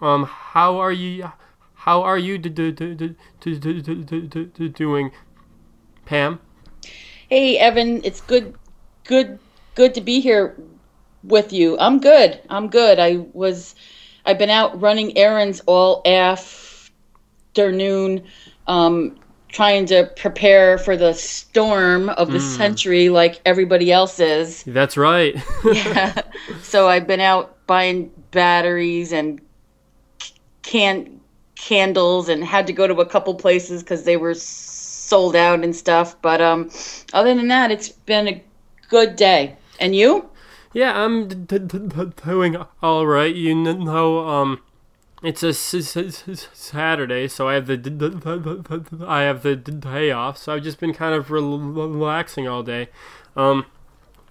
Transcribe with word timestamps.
Um, 0.00 0.24
how 0.24 0.78
are 0.78 0.92
you? 0.92 1.30
How 1.74 2.02
are 2.02 2.18
you 2.18 2.36
do, 2.36 2.50
do, 2.50 2.72
do, 2.72 2.94
do, 2.94 3.14
do, 3.40 3.54
do, 3.58 3.80
do, 3.80 4.22
do, 4.22 4.46
do, 4.46 4.68
doing, 4.68 5.12
Pam? 6.04 6.40
Hey, 7.28 7.58
Evan. 7.58 8.02
It's 8.04 8.20
good, 8.20 8.56
good, 9.04 9.38
good 9.74 9.94
to 9.94 10.00
be 10.00 10.20
here 10.20 10.56
with 11.22 11.52
you. 11.52 11.78
I'm 11.78 12.00
good. 12.00 12.40
I'm 12.50 12.68
good. 12.68 12.98
I 12.98 13.24
was, 13.32 13.76
I've 14.24 14.38
been 14.38 14.50
out 14.50 14.80
running 14.80 15.16
errands 15.16 15.60
all 15.66 16.02
afternoon, 16.04 16.90
um, 18.66 19.16
trying 19.48 19.86
to 19.86 20.10
prepare 20.16 20.78
for 20.78 20.96
the 20.96 21.14
storm 21.14 22.08
of 22.10 22.32
the 22.32 22.40
century, 22.40 23.08
like 23.08 23.40
everybody 23.46 23.92
else 23.92 24.18
is. 24.18 24.64
That's 24.64 24.96
right. 24.96 25.36
yeah. 25.64 26.20
So 26.62 26.88
I've 26.88 27.06
been 27.06 27.20
out 27.20 27.64
buying 27.66 28.10
batteries 28.32 29.12
and 29.12 29.40
can 30.66 31.20
candles 31.54 32.28
and 32.28 32.44
had 32.44 32.66
to 32.66 32.72
go 32.72 32.86
to 32.86 33.00
a 33.00 33.06
couple 33.06 33.34
places 33.34 33.82
because 33.82 34.04
they 34.04 34.16
were 34.16 34.34
sold 34.34 35.34
out 35.34 35.64
and 35.64 35.74
stuff. 35.74 36.20
But 36.20 36.40
um, 36.42 36.70
other 37.14 37.34
than 37.34 37.48
that, 37.48 37.70
it's 37.70 37.88
been 37.88 38.28
a 38.28 38.44
good 38.88 39.16
day. 39.16 39.56
And 39.80 39.94
you? 39.94 40.28
Yeah, 40.72 41.02
I'm 41.02 41.28
d- 41.28 41.58
d- 41.58 41.78
d- 41.78 42.12
doing 42.24 42.56
all 42.82 43.06
right. 43.06 43.34
You 43.34 43.54
know, 43.54 44.28
um, 44.28 44.60
it's 45.22 45.42
a 45.42 45.48
s- 45.48 45.74
s- 45.74 45.96
s- 45.96 46.48
Saturday, 46.52 47.28
so 47.28 47.48
I 47.48 47.54
have 47.54 47.66
the 47.66 49.04
I 49.06 49.22
have 49.22 49.42
the 49.42 49.56
day 49.56 50.10
off. 50.10 50.36
So 50.36 50.52
I've 50.52 50.62
just 50.62 50.78
been 50.78 50.92
kind 50.92 51.14
of 51.14 51.30
rel- 51.30 51.58
relaxing 51.58 52.46
all 52.46 52.62
day. 52.62 52.88
Um, 53.34 53.64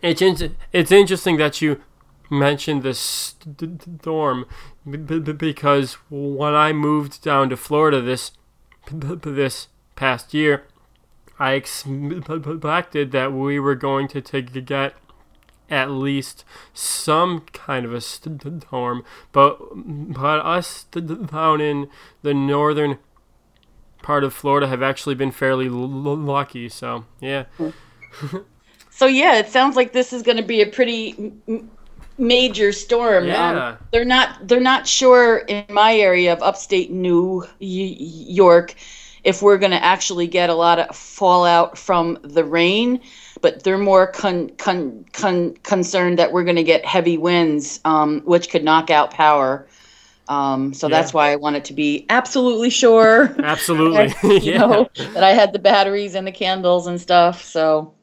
it's 0.02 0.22
in- 0.22 0.56
it's 0.72 0.92
interesting 0.92 1.38
that 1.38 1.62
you 1.62 1.82
mentioned 2.30 2.84
the 2.84 2.94
st- 2.94 3.82
storm 4.02 4.46
because 4.86 5.94
when 6.10 6.54
I 6.54 6.74
moved 6.74 7.24
down 7.24 7.50
to 7.50 7.58
Florida 7.58 8.02
this 8.02 8.32
this 8.92 9.68
past 9.96 10.34
year, 10.34 10.68
I 11.40 11.54
expected 11.54 13.12
that 13.12 13.34
we 13.34 13.60
were 13.60 13.76
going 13.76 14.08
to 14.10 14.22
take 14.22 14.54
get 14.66 14.96
at 15.70 15.90
least 15.90 16.46
some 16.74 17.42
kind 17.52 17.86
of 17.86 17.94
a 17.94 18.02
storm, 18.02 19.04
but 19.32 19.58
but 19.74 20.46
us 20.46 20.86
down 20.86 21.62
in 21.62 21.90
the 22.22 22.34
northern 22.34 23.00
part 24.04 24.24
of 24.24 24.34
Florida 24.34 24.68
have 24.68 24.84
actually 24.84 25.16
been 25.16 25.32
fairly 25.32 25.68
lucky. 25.68 26.70
So 26.70 27.06
yeah, 27.20 27.46
So 28.96 29.08
yeah, 29.08 29.40
it 29.40 29.50
sounds 29.50 29.76
like 29.76 29.92
this 29.92 30.14
is 30.14 30.24
going 30.24 30.38
to 30.38 30.44
be 30.44 30.62
a 30.62 30.68
pretty 30.68 31.34
major 32.18 32.72
storm. 32.72 33.28
Yeah. 33.28 33.70
Um, 33.70 33.78
they're 33.92 34.06
not 34.06 34.48
they're 34.48 34.60
not 34.60 34.88
sure 34.88 35.40
in 35.40 35.66
my 35.70 35.96
area 35.96 36.34
of 36.34 36.42
upstate 36.42 36.92
New 36.92 37.46
York 37.60 38.76
if 39.26 39.42
we're 39.42 39.58
going 39.58 39.72
to 39.72 39.84
actually 39.84 40.28
get 40.28 40.50
a 40.50 40.54
lot 40.54 40.78
of 40.80 40.96
fallout 40.96 41.78
from 41.78 42.18
the 42.22 42.44
rain, 42.44 43.02
but 43.42 43.64
they're 43.64 43.78
more 43.78 44.06
con, 44.06 44.50
con, 44.58 45.04
con, 45.14 45.56
concerned 45.64 46.20
that 46.20 46.32
we're 46.32 46.44
going 46.44 46.56
to 46.56 46.64
get 46.64 46.86
heavy 46.86 47.18
winds, 47.18 47.82
um, 47.86 48.22
which 48.22 48.52
could 48.52 48.64
knock 48.64 48.92
out 48.92 49.12
power. 49.12 49.68
Um, 50.28 50.74
so 50.74 50.88
that's 50.88 51.14
why 51.14 51.32
I 51.32 51.36
wanted 51.36 51.66
to 51.66 51.74
be 51.74 52.06
absolutely 52.10 52.70
sure. 52.70 53.36
absolutely, 53.44 54.14
you 54.24 54.40
yeah. 54.54 54.58
know 54.60 54.90
that 54.96 55.24
I 55.24 55.32
had 55.32 55.54
the 55.54 55.60
batteries 55.60 56.16
and 56.16 56.26
the 56.26 56.32
candles 56.32 56.88
and 56.88 57.02
stuff. 57.02 57.44
So, 57.44 57.94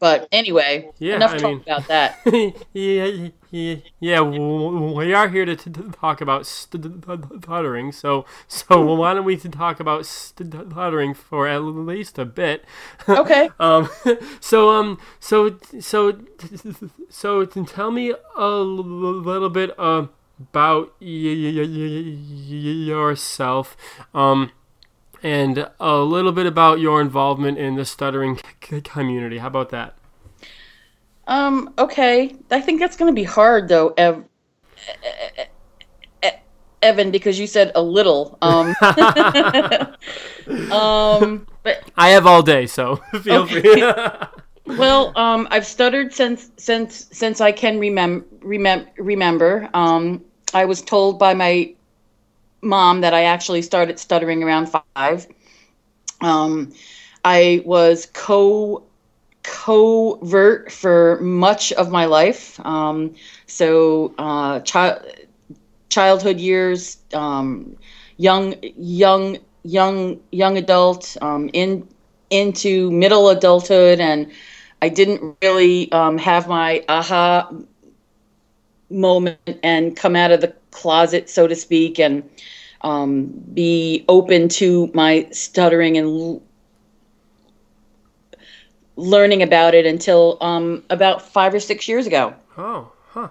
but 0.00 0.28
anyway, 0.32 0.90
Yeah, 0.98 1.16
enough 1.16 1.32
I 1.34 1.38
talk 1.38 1.50
mean- 1.50 1.62
about 1.66 1.88
that. 1.88 2.18
yeah, 2.72 3.28
yeah, 3.50 3.76
yeah. 4.00 4.20
We 4.20 5.12
are 5.14 5.28
here 5.28 5.44
to, 5.46 5.56
talk 5.92 6.20
about 6.20 6.46
stuttering. 6.46 7.92
So, 7.92 8.24
so 8.46 8.94
why 8.94 9.14
don't 9.14 9.24
we 9.24 9.36
talk 9.36 9.80
about 9.80 10.06
stuttering 10.06 11.14
for 11.14 11.48
at 11.48 11.58
least 11.62 12.18
a 12.18 12.24
bit? 12.24 12.64
Okay. 13.08 13.48
Um, 13.58 13.88
so 14.40 14.70
um, 14.70 14.98
so 15.20 15.56
so 15.80 16.18
so 17.08 17.44
tell 17.46 17.90
me 17.90 18.14
a 18.36 18.48
little 18.48 19.50
bit 19.50 19.70
about 19.78 20.92
y- 21.00 21.50
y- 21.50 21.66
y- 21.66 22.86
yourself, 22.86 23.76
um, 24.14 24.50
and 25.22 25.68
a 25.80 25.96
little 25.98 26.32
bit 26.32 26.46
about 26.46 26.80
your 26.80 27.00
involvement 27.00 27.58
in 27.58 27.74
the 27.76 27.84
stuttering 27.84 28.38
community. 28.84 29.38
How 29.38 29.48
about 29.48 29.70
that? 29.70 29.96
Um. 31.26 31.74
Okay. 31.78 32.36
I 32.50 32.60
think 32.60 32.80
that's 32.80 32.96
going 32.96 33.10
to 33.10 33.14
be 33.14 33.24
hard 33.24 33.68
though, 33.68 33.92
Ev- 33.98 34.24
Evan, 36.80 37.10
because 37.10 37.38
you 37.38 37.46
said 37.46 37.72
a 37.74 37.82
little. 37.82 38.38
Um. 38.40 38.74
um. 40.72 41.46
But 41.62 41.82
I 41.96 42.10
have 42.10 42.26
all 42.26 42.42
day, 42.42 42.66
so 42.66 42.96
feel 43.22 43.46
free. 43.46 43.82
Well, 44.76 45.16
um, 45.16 45.48
I've 45.50 45.66
stuttered 45.66 46.12
since 46.12 46.50
since 46.58 47.08
since 47.10 47.40
I 47.40 47.52
can 47.52 47.80
remem- 47.80 48.24
remem- 48.40 48.88
remember. 48.98 49.68
Um, 49.72 50.22
I 50.52 50.66
was 50.66 50.82
told 50.82 51.18
by 51.18 51.32
my 51.34 51.74
mom 52.62 53.00
that 53.02 53.14
I 53.14 53.24
actually 53.24 53.62
started 53.62 53.98
stuttering 53.98 54.42
around 54.42 54.68
five. 54.68 55.12
Um, 56.20 56.72
I 57.24 57.62
was 57.64 58.06
co 58.12 58.82
covert 59.42 60.70
for 60.70 61.18
much 61.20 61.72
of 61.72 61.90
my 61.90 62.04
life. 62.06 62.58
Um, 62.64 63.14
so 63.46 64.14
uh, 64.18 64.60
child 64.60 65.02
childhood 65.88 66.38
years, 66.38 66.98
um, 67.14 67.76
young 68.16 68.54
young 68.62 69.38
young 69.62 70.20
young 70.30 70.56
adult, 70.58 71.16
um, 71.20 71.50
in 71.52 71.88
into 72.30 72.90
middle 72.90 73.28
adulthood, 73.28 74.00
and 74.00 74.30
I 74.82 74.88
didn't 74.88 75.36
really 75.42 75.90
um, 75.92 76.18
have 76.18 76.48
my 76.48 76.84
aha 76.88 77.50
moment 78.90 79.38
and 79.62 79.96
come 79.96 80.16
out 80.16 80.30
of 80.30 80.40
the 80.40 80.54
closet, 80.70 81.28
so 81.28 81.46
to 81.46 81.54
speak, 81.54 81.98
and 81.98 82.28
um, 82.82 83.26
be 83.54 84.04
open 84.08 84.48
to 84.48 84.90
my 84.94 85.28
stuttering 85.32 85.96
and 85.98 86.06
l- 86.06 86.42
learning 88.96 89.42
about 89.42 89.74
it 89.74 89.86
until 89.86 90.38
um, 90.40 90.82
about 90.90 91.22
five 91.22 91.54
or 91.54 91.60
six 91.60 91.88
years 91.88 92.06
ago. 92.06 92.34
oh, 92.56 92.92
huh. 93.10 93.28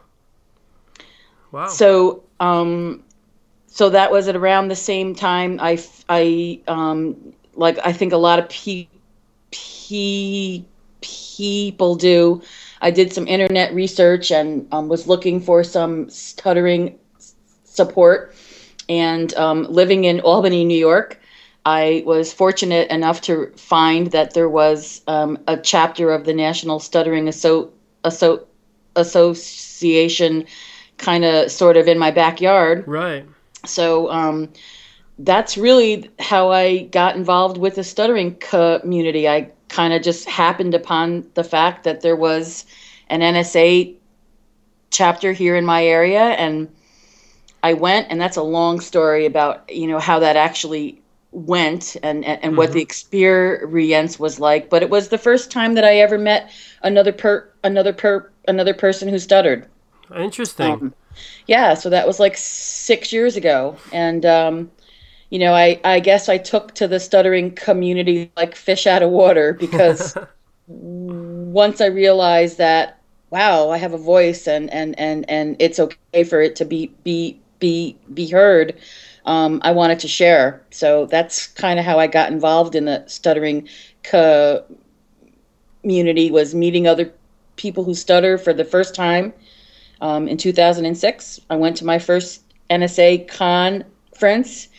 Wow. 1.51 1.67
So, 1.67 2.23
um, 2.39 3.03
so 3.67 3.89
that 3.89 4.11
was 4.11 4.27
at 4.27 4.35
around 4.35 4.67
the 4.67 4.75
same 4.75 5.15
time. 5.15 5.59
I, 5.61 5.79
I, 6.09 6.59
um, 6.67 7.33
like 7.55 7.77
I 7.83 7.93
think 7.93 8.13
a 8.13 8.17
lot 8.17 8.39
of 8.39 8.49
pe- 8.49 8.87
pe- 9.51 10.63
people 11.01 11.95
do. 11.95 12.41
I 12.81 12.91
did 12.91 13.13
some 13.13 13.27
internet 13.27 13.73
research 13.73 14.31
and 14.31 14.67
um, 14.71 14.87
was 14.87 15.07
looking 15.07 15.41
for 15.41 15.63
some 15.63 16.09
stuttering 16.09 16.99
support. 17.63 18.35
And 18.89 19.33
um, 19.35 19.63
living 19.63 20.05
in 20.05 20.21
Albany, 20.21 20.63
New 20.63 20.77
York, 20.77 21.19
I 21.65 22.03
was 22.05 22.31
fortunate 22.31 22.89
enough 22.89 23.21
to 23.21 23.51
find 23.57 24.11
that 24.11 24.33
there 24.33 24.47
was 24.47 25.01
um, 25.07 25.37
a 25.47 25.57
chapter 25.57 26.11
of 26.11 26.25
the 26.25 26.33
National 26.33 26.79
Stuttering 26.79 27.27
Asso- 27.27 27.71
Asso- 28.05 28.47
Association 28.95 30.45
kind 30.97 31.25
of 31.25 31.51
sort 31.51 31.77
of 31.77 31.87
in 31.87 31.99
my 31.99 32.11
backyard. 32.11 32.87
right. 32.87 33.25
So 33.65 34.09
um, 34.09 34.53
that's 35.19 35.57
really 35.57 36.09
how 36.19 36.51
I 36.51 36.83
got 36.83 37.15
involved 37.15 37.57
with 37.57 37.75
the 37.75 37.83
stuttering 37.83 38.35
community. 38.35 39.27
I 39.27 39.51
kind 39.69 39.93
of 39.93 40.01
just 40.01 40.27
happened 40.27 40.73
upon 40.73 41.27
the 41.33 41.43
fact 41.43 41.83
that 41.83 42.01
there 42.01 42.15
was 42.15 42.65
an 43.09 43.21
NSA 43.21 43.95
chapter 44.89 45.33
here 45.33 45.55
in 45.55 45.65
my 45.65 45.85
area, 45.85 46.21
and 46.21 46.73
I 47.63 47.73
went, 47.73 48.07
and 48.09 48.19
that's 48.19 48.37
a 48.37 48.43
long 48.43 48.79
story 48.79 49.25
about 49.25 49.69
you 49.71 49.87
know 49.87 49.99
how 49.99 50.19
that 50.19 50.35
actually 50.35 51.01
went 51.31 51.97
and 52.03 52.23
and, 52.25 52.43
and 52.43 52.57
what 52.57 52.71
the 52.71 52.81
experience 52.81 54.19
was 54.19 54.39
like. 54.39 54.69
But 54.69 54.83
it 54.83 54.89
was 54.89 55.09
the 55.09 55.17
first 55.17 55.51
time 55.51 55.73
that 55.75 55.83
I 55.83 55.97
ever 55.97 56.17
met 56.17 56.51
another 56.83 57.11
per 57.11 57.49
another 57.63 57.93
per 57.93 58.31
another 58.47 58.73
person 58.73 59.09
who 59.09 59.19
stuttered. 59.19 59.67
Interesting. 60.15 60.71
Um, 60.71 60.93
yeah, 61.47 61.73
so 61.73 61.89
that 61.89 62.07
was 62.07 62.19
like 62.19 62.37
six 62.37 63.11
years 63.11 63.35
ago, 63.35 63.77
and 63.91 64.25
um, 64.25 64.71
you 65.29 65.39
know, 65.39 65.53
I 65.53 65.79
I 65.83 65.99
guess 65.99 66.29
I 66.29 66.37
took 66.37 66.73
to 66.75 66.87
the 66.87 66.99
stuttering 66.99 67.51
community 67.55 68.31
like 68.37 68.55
fish 68.55 68.87
out 68.87 69.03
of 69.03 69.09
water 69.09 69.53
because 69.53 70.17
once 70.67 71.81
I 71.81 71.87
realized 71.87 72.57
that 72.57 73.01
wow, 73.29 73.69
I 73.69 73.77
have 73.77 73.93
a 73.93 73.97
voice 73.97 74.47
and 74.47 74.71
and 74.71 74.97
and 74.99 75.29
and 75.29 75.55
it's 75.59 75.79
okay 75.79 76.23
for 76.23 76.41
it 76.41 76.55
to 76.57 76.65
be 76.65 76.87
be 77.03 77.39
be 77.59 77.97
be 78.13 78.27
heard. 78.29 78.79
Um, 79.25 79.59
I 79.63 79.71
wanted 79.71 79.99
to 79.99 80.07
share, 80.07 80.65
so 80.69 81.05
that's 81.07 81.47
kind 81.47 81.79
of 81.79 81.85
how 81.85 81.99
I 81.99 82.07
got 82.07 82.31
involved 82.31 82.75
in 82.75 82.85
the 82.85 83.05
stuttering 83.07 83.67
co- 84.03 84.63
community. 85.81 86.31
Was 86.31 86.55
meeting 86.55 86.87
other 86.87 87.11
people 87.57 87.83
who 87.83 87.93
stutter 87.93 88.37
for 88.37 88.53
the 88.53 88.63
first 88.63 88.95
time 88.95 89.33
um, 89.99 90.27
in 90.27 90.37
2006. 90.37 91.39
I 91.49 91.55
went 91.57 91.75
to 91.77 91.85
my 91.85 91.99
first 91.99 92.43
NSA 92.69 93.27
conference 93.27 94.69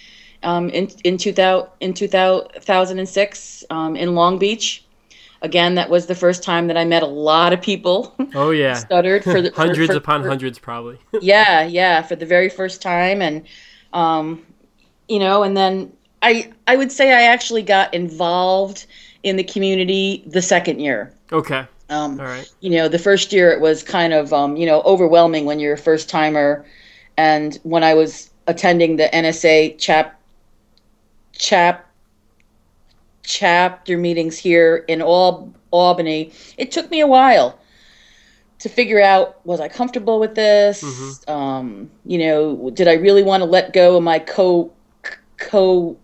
um, 0.43 0.69
in 0.71 0.89
in 1.05 1.19
2000 1.19 1.69
in 1.81 1.95
2006 1.95 3.65
um, 3.71 3.97
in 3.97 4.15
Long 4.15 4.39
Beach. 4.39 4.85
Again, 5.41 5.77
that 5.77 5.89
was 5.89 6.07
the 6.07 6.17
first 6.17 6.43
time 6.43 6.67
that 6.67 6.77
I 6.77 6.85
met 6.85 7.05
a 7.05 7.07
lot 7.07 7.53
of 7.53 7.63
people. 7.63 8.15
Oh 8.35 8.51
yeah, 8.51 8.75
stuttered 8.75 9.23
for 9.23 9.41
the, 9.41 9.53
hundreds 9.53 9.87
for, 9.87 9.93
for, 9.93 9.99
upon 9.99 10.23
for, 10.23 10.29
hundreds, 10.29 10.59
probably. 10.59 10.99
yeah, 11.21 11.63
yeah, 11.63 12.03
for 12.03 12.17
the 12.17 12.27
very 12.27 12.49
first 12.49 12.83
time, 12.83 13.23
and 13.23 13.47
um, 13.93 14.45
you 15.09 15.21
know, 15.21 15.45
and 15.45 15.57
then 15.57 15.93
I 16.23 16.53
I 16.67 16.77
would 16.77 16.91
say 16.91 17.13
I 17.13 17.23
actually 17.33 17.63
got 17.63 17.95
involved 17.95 18.87
in 19.23 19.37
the 19.37 19.45
community 19.45 20.25
the 20.27 20.43
second 20.43 20.81
year. 20.81 21.15
Okay. 21.33 21.67
Um, 21.91 22.21
All 22.21 22.27
right. 22.27 22.51
You 22.61 22.71
know, 22.71 22.89
the 22.89 22.99
first 22.99 23.33
year 23.33 23.51
it 23.51 23.61
was 23.61 23.83
kind 23.83 24.13
of 24.13 24.33
um, 24.33 24.57
you 24.57 24.67
know 24.67 24.83
overwhelming 24.83 25.45
when 25.45 25.61
you're 25.61 25.75
a 25.75 25.79
first 25.79 26.09
timer, 26.09 26.67
and 27.17 27.59
when 27.63 27.85
I 27.85 27.95
was 27.95 28.31
attending 28.49 28.97
the 28.97 29.09
NSA 29.13 29.79
chap 29.79 30.18
chap 31.39 31.87
chapter 33.23 33.97
meetings 33.99 34.39
here 34.39 34.85
in 34.89 35.03
all 35.03 35.53
Albany, 35.71 36.33
it 36.59 36.73
took 36.73 36.91
me 36.91 37.01
a 37.01 37.07
while 37.07 37.59
to 38.61 38.69
figure 38.69 39.01
out 39.01 39.45
was 39.47 39.61
I 39.61 39.69
comfortable 39.69 40.21
with 40.21 40.35
this? 40.35 40.83
Mhm. 40.83 41.29
Um, 41.31 41.91
you 42.07 42.19
know, 42.19 42.71
did 42.71 42.89
I 42.89 42.95
really 42.95 43.23
want 43.23 43.43
to 43.43 43.45
let 43.49 43.73
go 43.73 43.97
of 43.97 44.03
my 44.05 44.19
co 44.19 44.71
co 45.37 45.97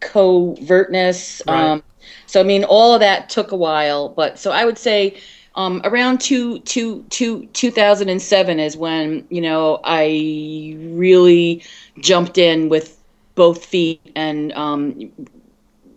covertness? 0.00 1.42
Right. 1.46 1.72
Um, 1.72 1.82
so 2.26 2.40
I 2.40 2.44
mean, 2.44 2.64
all 2.64 2.94
of 2.94 3.00
that 3.00 3.28
took 3.30 3.52
a 3.52 3.56
while, 3.56 4.08
but 4.08 4.38
so 4.38 4.50
I 4.50 4.64
would 4.64 4.78
say 4.78 5.14
um, 5.56 5.80
around 5.84 6.20
two, 6.20 6.60
two, 6.60 7.04
two, 7.10 7.46
2007 7.52 8.60
is 8.60 8.76
when 8.76 9.26
you 9.30 9.42
know 9.42 9.80
I 9.84 10.76
really 10.78 11.62
jumped 11.98 12.38
in 12.38 12.68
with 12.68 12.99
both 13.40 13.64
feet 13.64 14.02
and 14.14 14.52
um, 14.52 15.10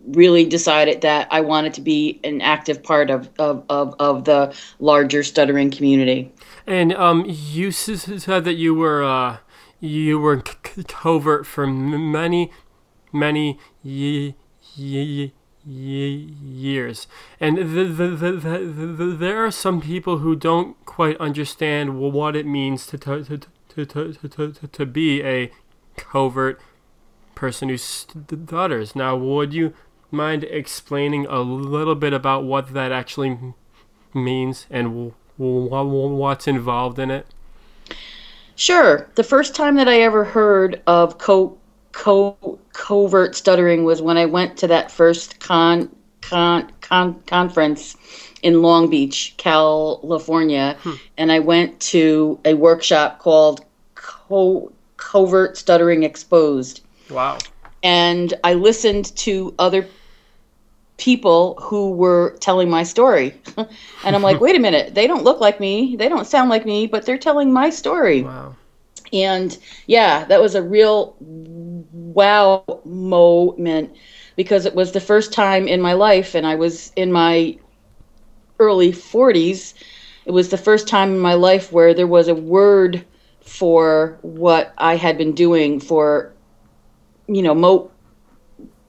really 0.06 0.46
decided 0.46 1.02
that 1.02 1.28
I 1.30 1.42
wanted 1.42 1.74
to 1.74 1.82
be 1.82 2.18
an 2.24 2.40
active 2.40 2.82
part 2.82 3.10
of, 3.10 3.28
of, 3.38 3.62
of, 3.68 3.94
of 3.98 4.24
the 4.24 4.56
larger 4.78 5.22
stuttering 5.22 5.70
community. 5.70 6.32
And 6.66 6.94
um, 6.94 7.26
you 7.28 7.70
said 7.70 8.44
that 8.44 8.54
you 8.54 8.74
were 8.74 9.04
uh, 9.04 9.36
you 9.78 10.18
were 10.18 10.40
covert 10.40 11.44
for 11.44 11.66
many, 11.66 12.50
many 13.12 13.58
ye- 13.82 14.36
ye- 14.74 15.34
ye- 15.66 16.34
years, 16.42 17.06
and 17.38 17.58
the, 17.58 17.84
the, 17.84 18.08
the, 18.08 18.32
the, 18.32 18.58
the, 18.98 19.04
there 19.04 19.44
are 19.44 19.50
some 19.50 19.82
people 19.82 20.18
who 20.18 20.34
don't 20.34 20.82
quite 20.86 21.18
understand 21.18 22.00
what 22.00 22.34
it 22.34 22.46
means 22.46 22.86
to, 22.86 22.96
to, 22.96 23.22
to, 23.22 23.38
to, 23.68 23.84
to, 23.84 24.28
to, 24.28 24.66
to 24.66 24.86
be 24.86 25.22
a 25.22 25.50
covert 25.98 26.58
person 27.34 27.68
who 27.68 27.76
stutters. 27.76 28.94
Now, 28.94 29.16
would 29.16 29.52
you 29.52 29.74
mind 30.10 30.44
explaining 30.44 31.26
a 31.26 31.40
little 31.40 31.94
bit 31.94 32.12
about 32.12 32.44
what 32.44 32.72
that 32.72 32.92
actually 32.92 33.38
means 34.12 34.66
and 34.70 34.88
w- 34.88 35.12
w- 35.38 36.14
what's 36.14 36.46
involved 36.46 36.98
in 36.98 37.10
it? 37.10 37.26
Sure. 38.56 39.08
The 39.16 39.24
first 39.24 39.54
time 39.54 39.74
that 39.76 39.88
I 39.88 40.00
ever 40.00 40.24
heard 40.24 40.80
of 40.86 41.18
co, 41.18 41.58
co, 41.92 42.58
covert 42.72 43.34
stuttering 43.34 43.84
was 43.84 44.00
when 44.00 44.16
I 44.16 44.26
went 44.26 44.56
to 44.58 44.68
that 44.68 44.90
first 44.90 45.40
con, 45.40 45.94
con, 46.20 46.72
con, 46.80 47.20
conference 47.26 47.96
in 48.42 48.62
Long 48.62 48.88
Beach, 48.88 49.34
California, 49.38 50.76
hmm. 50.82 50.92
and 51.16 51.32
I 51.32 51.40
went 51.40 51.80
to 51.80 52.38
a 52.44 52.54
workshop 52.54 53.18
called 53.18 53.64
co, 53.94 54.70
Covert 54.96 55.56
Stuttering 55.56 56.02
Exposed. 56.02 56.80
Wow. 57.10 57.38
and 57.82 58.34
I 58.42 58.54
listened 58.54 59.14
to 59.16 59.54
other 59.58 59.86
people 60.96 61.56
who 61.60 61.90
were 61.90 62.36
telling 62.40 62.70
my 62.70 62.82
story. 62.82 63.34
and 63.56 64.16
I'm 64.16 64.22
like, 64.22 64.40
wait 64.40 64.56
a 64.56 64.60
minute, 64.60 64.94
they 64.94 65.06
don't 65.06 65.24
look 65.24 65.40
like 65.40 65.60
me, 65.60 65.96
they 65.96 66.08
don't 66.08 66.26
sound 66.26 66.50
like 66.50 66.64
me, 66.64 66.86
but 66.86 67.04
they're 67.04 67.18
telling 67.18 67.52
my 67.52 67.70
story. 67.70 68.22
Wow. 68.22 68.56
And 69.12 69.56
yeah, 69.86 70.24
that 70.24 70.40
was 70.40 70.54
a 70.54 70.62
real 70.62 71.14
wow 71.20 72.64
moment 72.84 73.94
because 74.36 74.66
it 74.66 74.74
was 74.74 74.92
the 74.92 75.00
first 75.00 75.32
time 75.32 75.68
in 75.68 75.80
my 75.80 75.92
life, 75.92 76.34
and 76.34 76.46
I 76.46 76.56
was 76.56 76.92
in 76.96 77.12
my 77.12 77.56
early 78.58 78.92
40s. 78.92 79.74
It 80.26 80.32
was 80.32 80.48
the 80.48 80.58
first 80.58 80.88
time 80.88 81.12
in 81.12 81.18
my 81.18 81.34
life 81.34 81.70
where 81.70 81.94
there 81.94 82.06
was 82.06 82.28
a 82.28 82.34
word 82.34 83.04
for 83.40 84.18
what 84.22 84.72
I 84.78 84.96
had 84.96 85.18
been 85.18 85.34
doing 85.34 85.78
for, 85.78 86.32
you 87.26 87.42
know, 87.42 87.54
mo- 87.54 87.90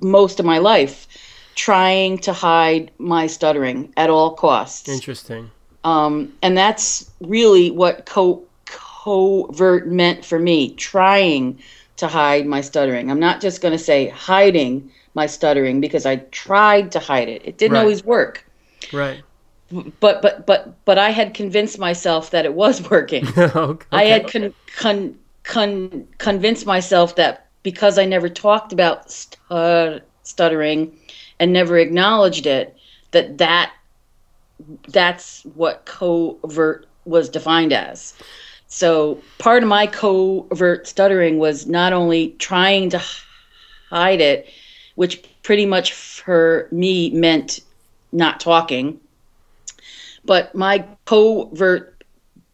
most 0.01 0.39
of 0.39 0.45
my 0.45 0.57
life, 0.57 1.07
trying 1.55 2.17
to 2.19 2.33
hide 2.33 2.91
my 2.97 3.27
stuttering 3.27 3.93
at 3.97 4.09
all 4.09 4.33
costs. 4.33 4.89
Interesting. 4.89 5.51
Um, 5.83 6.33
and 6.41 6.57
that's 6.57 7.09
really 7.21 7.71
what 7.71 8.05
co- 8.05 8.43
covert 8.65 9.87
meant 9.87 10.25
for 10.25 10.39
me, 10.39 10.73
trying 10.75 11.59
to 11.97 12.07
hide 12.07 12.45
my 12.45 12.59
stuttering. 12.61 13.09
I'm 13.09 13.19
not 13.19 13.39
just 13.39 13.61
going 13.61 13.71
to 13.71 13.77
say 13.83 14.09
hiding 14.09 14.91
my 15.13 15.27
stuttering 15.27 15.79
because 15.79 16.05
I 16.05 16.17
tried 16.17 16.91
to 16.91 16.99
hide 16.99 17.29
it. 17.29 17.41
It 17.45 17.57
didn't 17.57 17.75
Right. 17.75 17.81
always 17.81 18.03
work. 18.03 18.45
Right. 18.91 19.21
But 19.99 20.21
but 20.21 20.45
but 20.45 20.75
but 20.85 20.97
I 20.97 21.09
had 21.09 21.33
convinced 21.33 21.79
myself 21.79 22.31
that 22.31 22.45
it 22.45 22.53
was 22.53 22.87
working. 22.89 23.25
okay. 23.37 23.87
I 23.91 24.03
had 24.05 24.29
con- 24.31 24.53
con- 24.75 25.17
con- 25.43 26.07
convinced 26.17 26.65
myself 26.65 27.15
that 27.15 27.44
because 27.65 27.97
I 27.97 28.05
never 28.05 28.29
talked 28.29 28.73
about 28.73 29.11
stu- 29.11 29.99
stuttering 30.21 30.95
and 31.39 31.51
never 31.51 31.79
acknowledged 31.79 32.45
it, 32.45 32.77
that 33.09 33.39
that 33.39 33.73
that's 34.87 35.41
what 35.55 35.83
covert 35.85 36.85
was 37.05 37.27
defined 37.27 37.73
as. 37.73 38.13
So 38.67 39.19
part 39.39 39.63
of 39.63 39.69
my 39.69 39.87
covert 39.87 40.87
stuttering 40.87 41.39
was 41.39 41.65
not 41.65 41.91
only 41.91 42.35
trying 42.37 42.91
to 42.91 43.01
hide 43.89 44.21
it, 44.21 44.47
which 44.93 45.23
pretty 45.41 45.65
much 45.65 45.91
for 45.91 46.67
me 46.71 47.09
meant 47.09 47.61
not 48.11 48.39
talking, 48.39 48.99
but 50.23 50.53
my 50.53 50.85
covert 51.05 52.03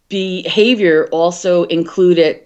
behavior 0.07 1.09
also 1.11 1.65
included 1.65 2.43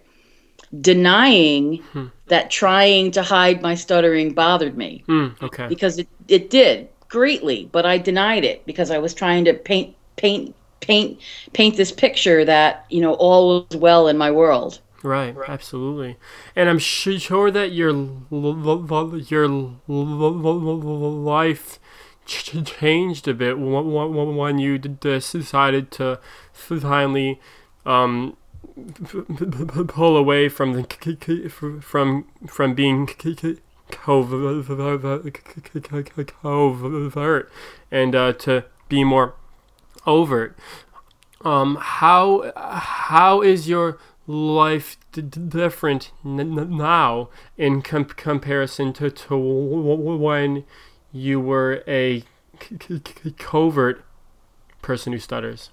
denying 0.81 1.77
hmm. 1.93 2.07
That 2.27 2.50
trying 2.50 3.12
to 3.12 3.22
hide 3.22 3.62
my 3.62 3.75
stuttering 3.75 4.34
bothered 4.34 4.77
me 4.77 5.03
Hmm, 5.08 5.27
okay. 5.41 5.67
because 5.67 6.00
it, 6.00 6.08
it 6.27 6.50
did 6.50 6.89
greatly 7.08 7.70
but 7.72 7.86
i 7.86 7.98
denied 7.98 8.44
it 8.44 8.65
because 8.65 8.91
i 8.91 8.98
was 8.98 9.13
trying 9.13 9.46
to 9.46 9.53
paint 9.53 9.96
paint 10.15 10.55
paint 10.82 11.20
paint 11.53 11.77
this 11.77 11.91
picture 11.91 12.44
that 12.46 12.86
you 12.89 13.01
know 13.01 13.13
all 13.15 13.65
was 13.70 13.77
well 13.77 14.08
in 14.08 14.17
my 14.17 14.32
world 14.32 14.82
Right, 15.03 15.36
absolutely, 15.48 16.17
and 16.55 16.67
I'm 16.67 16.79
su- 16.79 17.20
sure 17.20 17.51
that 17.51 17.72
your 17.72 17.89
l- 17.91 18.25
l- 18.32 18.88
l- 18.89 19.17
your 19.20 19.46
l- 19.46 19.79
l- 19.88 21.22
life 21.22 21.79
ch- 22.25 22.55
changed 22.65 23.27
a 23.27 23.36
bit 23.36 23.60
when, 23.60 23.91
when 23.91 24.36
when 24.36 24.58
you 24.58 24.79
d- 24.79 24.89
decided 25.00 25.91
to 25.91 26.20
finally 26.53 27.39
um, 27.86 28.36
pull 29.88 30.17
away 30.17 30.50
from 30.50 30.74
the 30.74 30.84
from 31.82 32.27
from 32.48 32.74
being 32.74 33.08
covert 33.08 33.62
and 37.91 38.15
uh, 38.15 38.34
to 38.34 38.65
be 38.89 39.03
more 39.03 39.36
overt. 40.05 40.58
Um, 41.44 41.77
how 41.79 42.51
how 42.55 43.41
is 43.41 43.70
your 43.70 43.98
life 44.27 44.98
d- 45.12 45.22
different 45.22 46.12
n- 46.25 46.77
now 46.77 47.29
in 47.58 47.82
com- 47.82 48.05
comparison 48.05 48.94
to, 48.94 49.12
to 49.12 49.38
when 49.38 50.63
you 51.12 51.39
were 51.39 51.84
a 51.88 52.22
c- 52.60 52.77
c- 52.89 53.32
covert 53.38 54.03
person 54.82 55.13
who 55.13 55.20
stutters? 55.20 55.70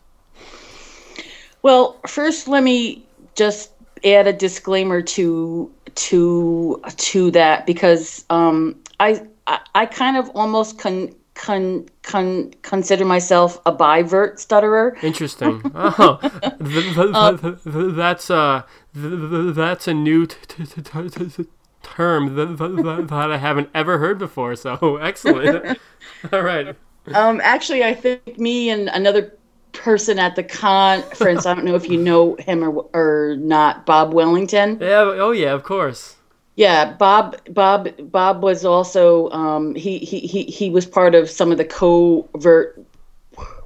Well 1.62 1.96
first 2.06 2.48
let 2.48 2.62
me 2.62 3.04
just 3.34 3.70
add 4.04 4.26
a 4.26 4.32
disclaimer 4.32 5.00
to 5.02 5.70
to 5.94 6.80
to 6.96 7.30
that 7.30 7.66
because 7.66 8.24
um 8.30 8.76
i 9.00 9.20
i, 9.46 9.60
I 9.74 9.86
kind 9.86 10.16
of 10.16 10.30
almost 10.30 10.78
con 10.78 11.12
Con, 11.34 11.86
con, 12.02 12.52
consider 12.60 13.06
myself 13.06 13.58
a 13.64 13.72
bivert 13.72 14.38
stutterer. 14.38 15.02
Interesting. 15.02 15.62
Oh, 15.74 16.18
th- 16.20 16.94
th- 16.94 17.40
th- 17.40 17.64
th- 17.64 17.94
that's 17.94 18.26
th- 18.26 19.54
that's 19.54 19.88
a 19.88 19.94
new 19.94 20.26
t- 20.26 20.36
t- 20.46 20.66
t- 20.66 21.46
term 21.82 22.34
that 22.36 23.08
I 23.10 23.36
haven't 23.38 23.70
ever 23.74 23.98
heard 23.98 24.18
before. 24.18 24.56
So 24.56 24.96
excellent. 25.02 25.78
All 26.32 26.42
right. 26.42 26.76
Um, 27.14 27.40
actually, 27.42 27.82
I 27.82 27.94
think 27.94 28.38
me 28.38 28.70
and 28.70 28.88
another 28.90 29.32
person 29.72 30.18
at 30.18 30.36
the 30.36 30.42
conference. 30.42 31.46
I 31.46 31.54
don't 31.54 31.64
know 31.64 31.74
if 31.74 31.88
you 31.88 31.98
know 31.98 32.36
him 32.36 32.62
or 32.62 32.86
or 32.92 33.36
not, 33.38 33.86
Bob 33.86 34.12
Wellington. 34.12 34.78
Yeah. 34.80 35.00
Oh 35.00 35.32
yeah. 35.32 35.52
Of 35.52 35.62
course. 35.62 36.16
Yeah, 36.56 36.92
Bob. 36.92 37.36
Bob. 37.50 37.88
Bob 38.10 38.42
was 38.42 38.64
also 38.64 39.30
um, 39.30 39.74
he, 39.74 39.98
he 39.98 40.20
he 40.20 40.42
he 40.44 40.70
was 40.70 40.84
part 40.86 41.14
of 41.14 41.30
some 41.30 41.50
of 41.50 41.58
the 41.58 41.64
covert 41.64 42.78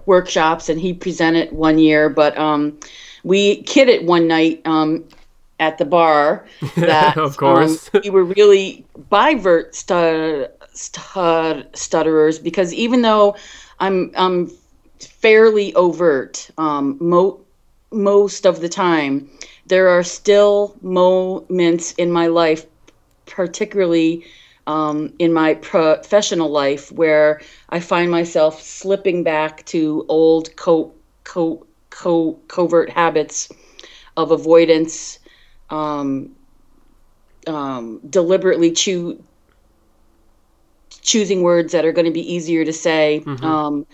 workshops, 0.06 0.68
and 0.68 0.80
he 0.80 0.92
presented 0.94 1.52
one 1.52 1.78
year. 1.78 2.08
But 2.08 2.36
um, 2.38 2.78
we 3.24 3.62
kidded 3.62 4.06
one 4.06 4.28
night 4.28 4.62
um, 4.64 5.04
at 5.58 5.78
the 5.78 5.84
bar 5.84 6.46
that 6.76 7.16
Of 7.16 7.36
course. 7.36 7.90
um, 7.92 8.02
we 8.04 8.10
were 8.10 8.24
really 8.24 8.84
bivert 9.10 9.74
stud, 9.74 10.50
stud, 10.72 11.68
stutterers 11.74 12.38
because 12.38 12.72
even 12.72 13.02
though 13.02 13.36
I'm 13.80 14.12
I'm 14.16 14.50
fairly 15.00 15.74
overt 15.74 16.50
um, 16.58 16.96
mo- 17.00 17.40
most 17.92 18.46
of 18.46 18.60
the 18.60 18.68
time, 18.68 19.28
there 19.66 19.88
are 19.88 20.02
still 20.02 20.76
moments 20.82 21.92
in 21.92 22.10
my 22.10 22.26
life, 22.26 22.66
particularly 23.26 24.24
um, 24.66 25.12
in 25.18 25.32
my 25.32 25.54
professional 25.54 26.50
life, 26.50 26.90
where 26.92 27.40
I 27.68 27.80
find 27.80 28.10
myself 28.10 28.62
slipping 28.62 29.22
back 29.22 29.64
to 29.66 30.04
old 30.08 30.54
co- 30.56 30.92
co- 31.24 31.66
co- 31.90 32.38
covert 32.48 32.90
habits 32.90 33.48
of 34.16 34.30
avoidance, 34.30 35.18
um, 35.70 36.30
um, 37.46 38.00
deliberately 38.08 38.72
choo- 38.72 39.22
choosing 41.02 41.42
words 41.42 41.72
that 41.72 41.84
are 41.84 41.92
going 41.92 42.04
to 42.06 42.10
be 42.12 42.34
easier 42.34 42.64
to 42.64 42.72
say. 42.72 43.24
Um, 43.42 43.86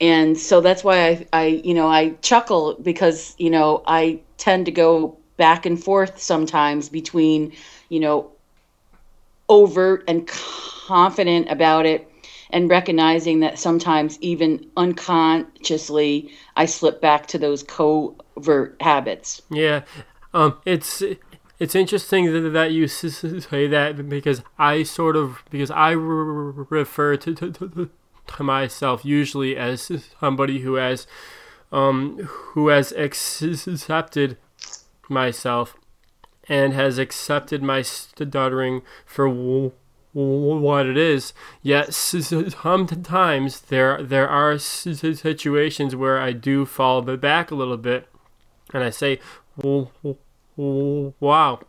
and 0.00 0.38
so 0.38 0.60
that's 0.60 0.82
why 0.82 1.08
I, 1.08 1.26
I, 1.32 1.44
you 1.46 1.74
know, 1.74 1.88
I 1.88 2.10
chuckle 2.22 2.76
because 2.80 3.34
you 3.38 3.50
know 3.50 3.82
I 3.86 4.20
tend 4.38 4.66
to 4.66 4.72
go 4.72 5.16
back 5.36 5.64
and 5.66 5.82
forth 5.82 6.20
sometimes 6.20 6.88
between, 6.88 7.52
you 7.88 8.00
know, 8.00 8.30
overt 9.48 10.04
and 10.06 10.26
confident 10.26 11.50
about 11.50 11.86
it 11.86 12.10
and 12.50 12.68
recognizing 12.68 13.40
that 13.40 13.58
sometimes 13.58 14.18
even 14.20 14.68
unconsciously 14.76 16.30
I 16.56 16.66
slip 16.66 17.00
back 17.00 17.26
to 17.28 17.38
those 17.38 17.62
covert 17.62 18.76
habits. 18.80 19.40
Yeah, 19.50 19.82
um, 20.34 20.58
it's 20.64 21.02
it's 21.58 21.74
interesting 21.74 22.32
that, 22.32 22.50
that 22.50 22.72
you 22.72 22.88
say 22.88 23.66
that 23.66 24.08
because 24.08 24.42
I 24.58 24.82
sort 24.82 25.16
of 25.16 25.42
because 25.50 25.70
I 25.70 25.90
re- 25.90 26.66
refer 26.70 27.16
to, 27.18 27.34
to, 27.34 27.52
to 27.52 27.90
myself 28.38 29.04
usually 29.04 29.56
as 29.56 29.90
somebody 30.20 30.60
who 30.60 30.74
has 30.74 31.06
um 31.72 32.18
who 32.54 32.68
has 32.68 32.92
accepted 32.92 34.36
myself 35.08 35.76
and 36.48 36.72
has 36.72 36.98
accepted 36.98 37.62
my 37.62 37.82
stuttering 37.82 38.82
for 39.06 39.28
what 40.12 40.86
it 40.86 40.96
is. 40.96 41.32
Yet 41.62 41.94
sometimes 41.94 43.60
there 43.60 44.02
there 44.02 44.28
are 44.28 44.58
situations 44.58 45.94
where 45.94 46.18
I 46.20 46.32
do 46.32 46.66
fall 46.66 47.02
back 47.02 47.50
a 47.50 47.54
little 47.54 47.76
bit, 47.76 48.08
and 48.74 48.82
I 48.82 48.90
say, 48.90 49.20
"W- 49.60 49.88
w- 50.02 50.16
w- 50.56 51.12
"Wow, 51.20 51.60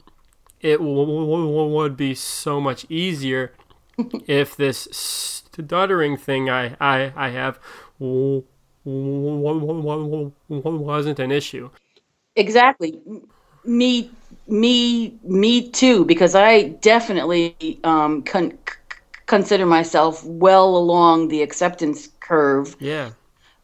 it 0.60 0.81
would 0.81 1.98
be 1.98 2.15
so 2.15 2.60
much 2.60 2.86
easier 2.89 3.53
if 4.27 4.55
this 4.55 5.40
stuttering 5.51 6.17
thing 6.17 6.50
I 6.50 6.75
I, 6.79 7.12
I 7.15 7.29
have." 7.29 7.60
wasn't 10.84 11.20
an 11.20 11.31
issue. 11.31 11.70
Exactly. 12.36 13.00
Me, 13.63 14.10
me, 14.48 15.13
me 15.24 15.70
too. 15.70 16.05
Because 16.05 16.34
I 16.36 16.70
definitely 16.81 17.79
um, 17.84 18.24
con- 18.24 18.58
consider 19.27 19.65
myself 19.65 20.25
well 20.25 20.75
along 20.75 21.27
the 21.27 21.41
acceptance 21.41 22.10
curve. 22.20 22.75
Yeah. 22.79 23.12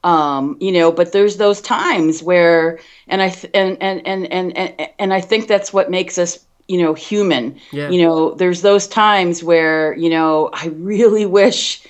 Um, 0.03 0.57
you 0.61 0.71
know, 0.71 0.91
but 0.91 1.11
there's 1.11 1.37
those 1.37 1.59
times 1.59 2.23
where, 2.23 2.79
and 3.07 3.21
I 3.21 3.29
th- 3.29 3.51
and, 3.53 3.77
and 3.81 4.05
and 4.07 4.31
and 4.31 4.55
and 4.55 4.89
and 4.99 5.13
I 5.13 5.19
think 5.19 5.47
that's 5.47 5.73
what 5.73 5.89
makes 5.89 6.17
us, 6.17 6.45
you 6.67 6.77
know, 6.81 6.93
human. 6.93 7.59
Yeah. 7.71 7.89
You 7.89 8.01
know, 8.03 8.31
there's 8.35 8.61
those 8.61 8.87
times 8.87 9.43
where 9.43 9.93
you 9.95 10.09
know 10.09 10.49
I 10.53 10.67
really 10.67 11.25
wish, 11.39 11.83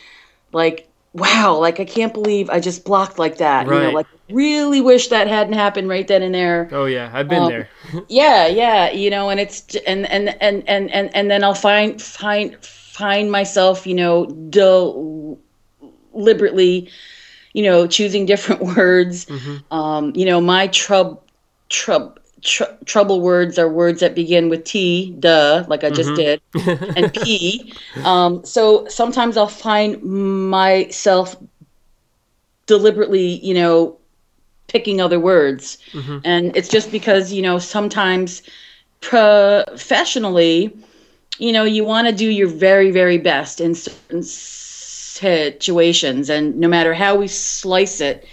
like, 0.54 0.88
wow, 1.14 1.58
like 1.60 1.80
I 1.80 1.86
can't 1.86 2.14
believe 2.14 2.50
I 2.50 2.60
just 2.60 2.86
blocked 2.86 3.20
like 3.20 3.38
that. 3.38 3.72
You 3.72 3.80
know, 3.82 3.92
Right. 3.92 3.94
like 3.94 4.08
really 4.30 4.82
wish 4.82 5.08
that 5.10 5.28
hadn't 5.28 5.54
happened 5.54 5.88
right 5.90 6.08
then 6.08 6.22
and 6.22 6.36
there 6.36 6.70
Oh 6.72 6.86
yeah, 6.86 7.10
I've 7.14 7.30
been 7.30 7.44
Um, 7.44 7.50
there. 7.50 7.70
yeah 8.10 8.48
yeah 8.48 8.90
you 8.92 9.10
know 9.10 9.30
and 9.30 9.40
it's 9.40 9.76
and 9.88 10.06
and 10.08 10.36
and 10.42 10.64
and 10.68 10.92
and, 10.92 11.16
and 11.16 11.32
then 11.32 11.44
i'll 11.44 11.54
find 11.54 12.02
find 12.02 12.58
find 12.66 13.32
myself 13.32 13.88
you 13.88 13.96
know 13.96 14.26
deliberately 16.14 16.90
you 17.54 17.64
know 17.64 17.88
choosing 17.88 18.26
different 18.32 18.62
words 18.62 19.28
um 19.72 20.12
you 20.16 20.26
know 20.26 20.42
my 20.42 20.68
trub 20.70 21.20
trub 21.70 22.18
tr- 22.48 22.64
trouble 22.86 23.22
words 23.22 23.60
are 23.60 23.70
words 23.70 24.00
that 24.00 24.16
begin 24.16 24.50
with 24.50 24.64
t 24.64 25.14
duh 25.20 25.66
like 25.68 25.84
i 25.84 25.90
just 25.90 26.16
did 26.16 26.42
and 26.96 27.14
p. 27.22 27.74
Um 28.04 28.44
so 28.46 28.88
sometimes 28.88 29.38
i'll 29.38 29.48
find 29.48 30.02
myself 30.02 31.36
deliberately 32.66 33.40
you 33.46 33.54
know 33.54 33.98
picking 34.68 35.02
other 35.02 35.20
words. 35.20 35.78
And 36.26 36.56
it's 36.56 36.70
just 36.70 36.92
because 36.92 37.34
you 37.34 37.42
know 37.42 37.60
sometimes 37.60 38.42
professionally 39.00 40.76
you 41.38 41.52
know 41.52 41.64
you 41.64 41.86
want 41.86 42.08
to 42.08 42.14
do 42.14 42.28
your 42.28 42.48
very 42.48 42.90
very 42.92 43.18
best 43.18 43.62
in 43.62 43.76
certain 43.76 44.24
situations. 44.24 46.30
And 46.30 46.58
no 46.58 46.68
matter 46.68 46.94
how 46.94 47.16
we 47.16 47.28
slice 47.28 48.02
it 48.02 48.26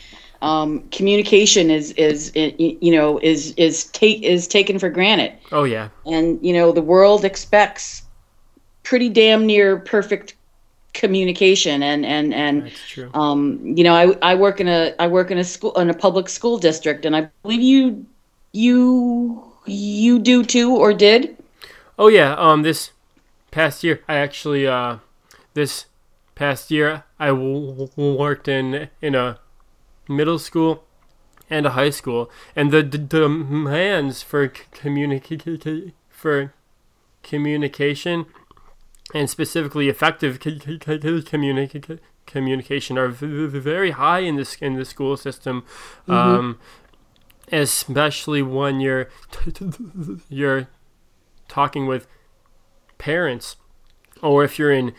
um, 0.44 0.68
communication 0.90 1.70
is 1.70 1.92
is 1.92 2.30
you 2.34 2.92
know 2.96 3.18
is 3.22 3.52
is 3.56 3.84
take 3.86 4.22
is 4.22 4.46
taken 4.46 4.78
for 4.78 4.90
granted 4.90 5.32
Oh 5.50 5.64
yeah. 5.64 5.88
and 6.06 6.38
you 6.46 6.52
know 6.52 6.70
the 6.72 6.82
world 6.82 7.24
expects 7.24 8.02
pretty 8.82 9.08
damn 9.08 9.46
near 9.46 9.78
perfect 9.78 10.34
communication 10.92 11.82
and 11.82 12.04
and 12.06 12.34
and 12.34 12.66
That's 12.66 12.88
true. 12.88 13.10
um, 13.14 13.58
you 13.76 13.82
know, 13.82 13.94
I, 13.94 14.32
I 14.32 14.34
work 14.34 14.60
in 14.60 14.68
a 14.68 14.94
I 14.98 15.06
work 15.08 15.30
in 15.30 15.38
a 15.38 15.44
school 15.44 15.72
in 15.80 15.90
a 15.90 15.94
public 15.94 16.28
school 16.28 16.58
district, 16.58 17.04
and 17.06 17.16
I 17.16 17.30
believe 17.42 17.62
you 17.62 18.06
you 18.52 19.42
you 19.66 20.18
do 20.18 20.44
too 20.44 20.76
or 20.76 20.92
did. 20.92 21.36
Oh 21.98 22.08
yeah. 22.08 22.34
Um, 22.34 22.62
this 22.62 22.90
past 23.50 23.82
year, 23.82 24.02
I 24.08 24.16
actually 24.16 24.66
uh, 24.66 24.98
this 25.54 25.86
past 26.34 26.70
year 26.70 27.04
I 27.18 27.28
w- 27.28 27.88
w- 27.96 28.18
worked 28.18 28.46
in 28.48 28.88
in 29.00 29.14
a 29.14 29.38
middle 30.08 30.38
school 30.38 30.84
and 31.50 31.66
a 31.66 31.70
high 31.70 31.90
school, 31.90 32.30
and 32.56 32.70
the 32.70 32.82
d- 32.82 32.98
demands 32.98 34.22
for 34.22 34.52
c- 34.54 35.92
for 36.08 36.54
communication 37.22 38.26
and 39.12 39.28
specifically 39.28 39.88
effective 39.88 40.38
communica- 40.38 41.98
communication 42.26 42.98
are 42.98 43.08
very 43.08 43.90
high 43.90 44.20
in 44.20 44.36
this 44.36 44.56
in 44.56 44.74
the 44.74 44.84
school 44.84 45.16
system. 45.16 45.64
Um, 46.08 46.58
especially 47.52 48.42
when 48.42 48.80
you're 48.80 49.08
you're 50.28 50.68
talking 51.48 51.86
with 51.86 52.06
parents 52.96 53.56
or 54.22 54.44
if 54.44 54.58
you're 54.58 54.72
in 54.72 54.94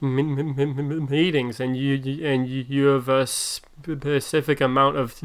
meetings 0.00 1.60
and 1.60 1.76
you 1.76 2.24
and 2.24 2.48
you 2.48 2.86
have 2.86 3.08
a 3.08 3.26
specific 3.26 4.60
amount 4.60 4.96
of 4.96 5.20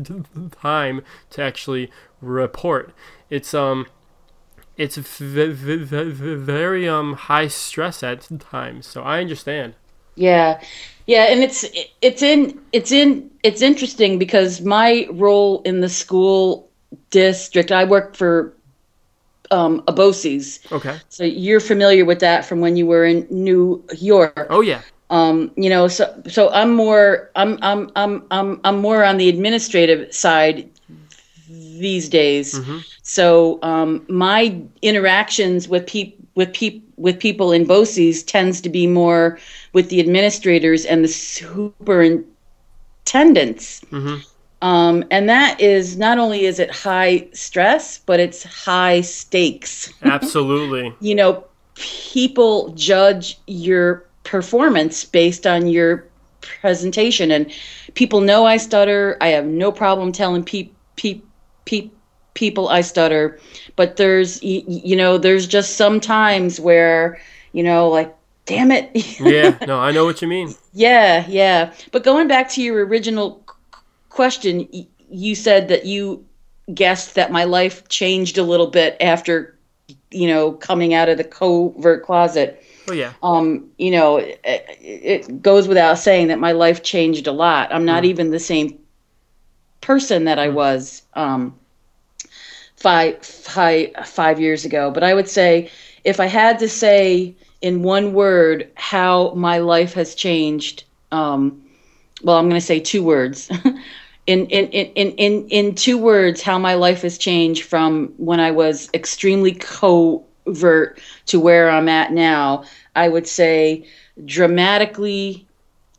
time 0.61 1.01
to 1.29 1.41
actually 1.41 1.91
report. 2.21 2.93
It's 3.29 3.53
um 3.53 3.87
it's 4.77 4.97
very 4.97 6.89
um 6.89 7.13
high 7.13 7.47
stress 7.47 8.03
at 8.03 8.27
times 8.39 8.85
so 8.85 9.01
i 9.03 9.21
understand. 9.21 9.73
Yeah, 10.15 10.61
yeah, 11.07 11.25
and 11.25 11.43
it's 11.43 11.65
it's 12.01 12.21
in 12.21 12.59
it's 12.71 12.91
in 12.91 13.29
it's 13.43 13.61
interesting 13.61 14.17
because 14.17 14.61
my 14.61 15.07
role 15.11 15.61
in 15.63 15.81
the 15.81 15.89
school 15.89 16.69
district, 17.11 17.71
I 17.71 17.83
work 17.83 18.15
for 18.15 18.54
um, 19.51 19.83
a 19.87 19.93
BOCES, 19.93 20.59
okay 20.71 20.99
so 21.09 21.23
you're 21.23 21.59
familiar 21.59 22.05
with 22.05 22.19
that 22.19 22.45
from 22.45 22.59
when 22.61 22.75
you 22.75 22.85
were 22.85 23.05
in 23.05 23.27
New 23.29 23.83
York. 23.97 24.47
oh 24.49 24.61
yeah 24.61 24.81
um, 25.09 25.51
you 25.55 25.69
know, 25.69 25.87
so 25.87 26.11
so 26.27 26.49
I'm 26.51 26.73
more 26.73 27.29
I'm 27.35 27.59
I'm 27.61 27.91
I'm 27.95 28.23
I'm 28.31 28.59
I'm 28.63 28.77
more 28.79 29.03
on 29.03 29.17
the 29.17 29.29
administrative 29.29 30.13
side 30.13 30.67
these 31.47 32.09
days. 32.09 32.59
So 33.03 33.59
um, 33.61 34.03
my 34.09 34.59
interactions 34.81 35.67
with 35.67 35.85
peop 35.85 36.17
with 36.33 36.51
peop 36.53 36.83
with 36.97 37.19
people 37.19 37.51
in 37.51 37.65
BOCES 37.65 38.23
tends 38.25 38.61
to 38.61 38.69
be 38.69 38.87
more 38.87 39.37
with 39.73 39.89
the 39.89 39.99
administrators 39.99 40.85
and 40.85 41.05
the 41.05 42.23
attendance. 43.05 43.81
Mhm. 43.91 44.25
Um, 44.61 45.03
and 45.11 45.29
that 45.29 45.59
is 45.61 45.97
not 45.97 46.17
only 46.17 46.45
is 46.45 46.59
it 46.59 46.71
high 46.71 47.27
stress, 47.33 47.99
but 47.99 48.19
it's 48.19 48.43
high 48.43 49.01
stakes. 49.01 49.93
Absolutely. 50.01 50.93
You 51.01 51.15
know, 51.15 51.43
people 51.75 52.69
judge 52.69 53.37
your 53.47 54.05
performance 54.23 55.03
based 55.05 55.45
on 55.45 55.67
your 55.67 56.05
presentation, 56.61 57.31
and 57.31 57.51
people 57.95 58.21
know 58.21 58.45
I 58.45 58.57
stutter. 58.57 59.17
I 59.21 59.27
have 59.29 59.45
no 59.45 59.71
problem 59.71 60.11
telling 60.11 60.43
pe- 60.43 60.69
pe- 60.95 61.21
pe- 61.65 61.89
people 62.33 62.69
I 62.69 62.81
stutter, 62.81 63.39
but 63.75 63.97
there's 63.97 64.41
you 64.43 64.95
know 64.95 65.17
there's 65.17 65.47
just 65.47 65.75
some 65.77 65.99
times 65.99 66.59
where 66.59 67.19
you 67.51 67.63
know 67.63 67.89
like 67.89 68.15
damn 68.45 68.71
it 68.71 68.91
Yeah. 69.19 69.57
No, 69.67 69.79
I 69.79 69.91
know 69.91 70.05
what 70.05 70.21
you 70.21 70.27
mean. 70.27 70.53
yeah, 70.73 71.25
yeah. 71.27 71.73
But 71.91 72.03
going 72.03 72.27
back 72.27 72.49
to 72.51 72.61
your 72.61 72.85
original 72.85 73.41
question, 74.15 74.67
you 75.09 75.35
said 75.35 75.67
that 75.67 75.85
you 75.85 76.25
guessed 76.73 77.15
that 77.15 77.31
my 77.31 77.43
life 77.43 77.87
changed 77.89 78.37
a 78.37 78.43
little 78.43 78.67
bit 78.67 78.97
after, 78.99 79.55
you 80.09 80.27
know, 80.27 80.53
coming 80.53 80.93
out 80.93 81.09
of 81.09 81.17
the 81.17 81.23
covert 81.23 82.03
closet. 82.03 82.63
Oh 82.87 82.93
yeah. 82.93 83.13
Um, 83.21 83.69
you 83.77 83.91
know, 83.91 84.17
it, 84.17 84.41
it 84.43 85.41
goes 85.41 85.67
without 85.67 85.99
saying 85.99 86.27
that 86.27 86.39
my 86.39 86.53
life 86.53 86.81
changed 86.81 87.27
a 87.27 87.31
lot. 87.31 87.73
I'm 87.73 87.85
not 87.85 88.05
even 88.05 88.31
the 88.31 88.39
same 88.39 88.79
person 89.81 90.25
that 90.25 90.39
I 90.39 90.49
was 90.49 91.03
um, 91.13 91.55
five, 92.77 93.23
five, 93.23 93.91
five 94.05 94.39
years 94.39 94.65
ago. 94.65 94.91
But 94.91 95.03
I 95.03 95.13
would 95.13 95.29
say 95.29 95.69
if 96.03 96.19
I 96.19 96.27
had 96.27 96.57
to 96.59 96.69
say 96.69 97.35
in 97.61 97.83
one 97.83 98.13
word 98.13 98.71
how 98.75 99.33
my 99.33 99.57
life 99.57 99.93
has 99.93 100.15
changed, 100.15 100.85
um, 101.11 101.61
well, 102.23 102.37
I'm 102.37 102.49
going 102.49 102.59
to 102.59 102.65
say 102.65 102.79
two 102.79 103.03
words. 103.03 103.51
in, 104.27 104.47
in, 104.47 104.67
in, 104.69 105.11
in, 105.13 105.47
in, 105.49 105.75
two 105.75 105.97
words, 105.97 106.41
how 106.41 106.57
my 106.57 106.73
life 106.73 107.03
has 107.03 107.17
changed 107.17 107.63
from 107.63 108.13
when 108.17 108.39
I 108.39 108.51
was 108.51 108.89
extremely 108.93 109.53
covert 109.53 110.99
to 111.27 111.39
where 111.39 111.69
I'm 111.69 111.87
at 111.87 112.11
now, 112.11 112.63
I 112.95 113.07
would 113.07 113.27
say 113.27 113.85
dramatically 114.25 115.45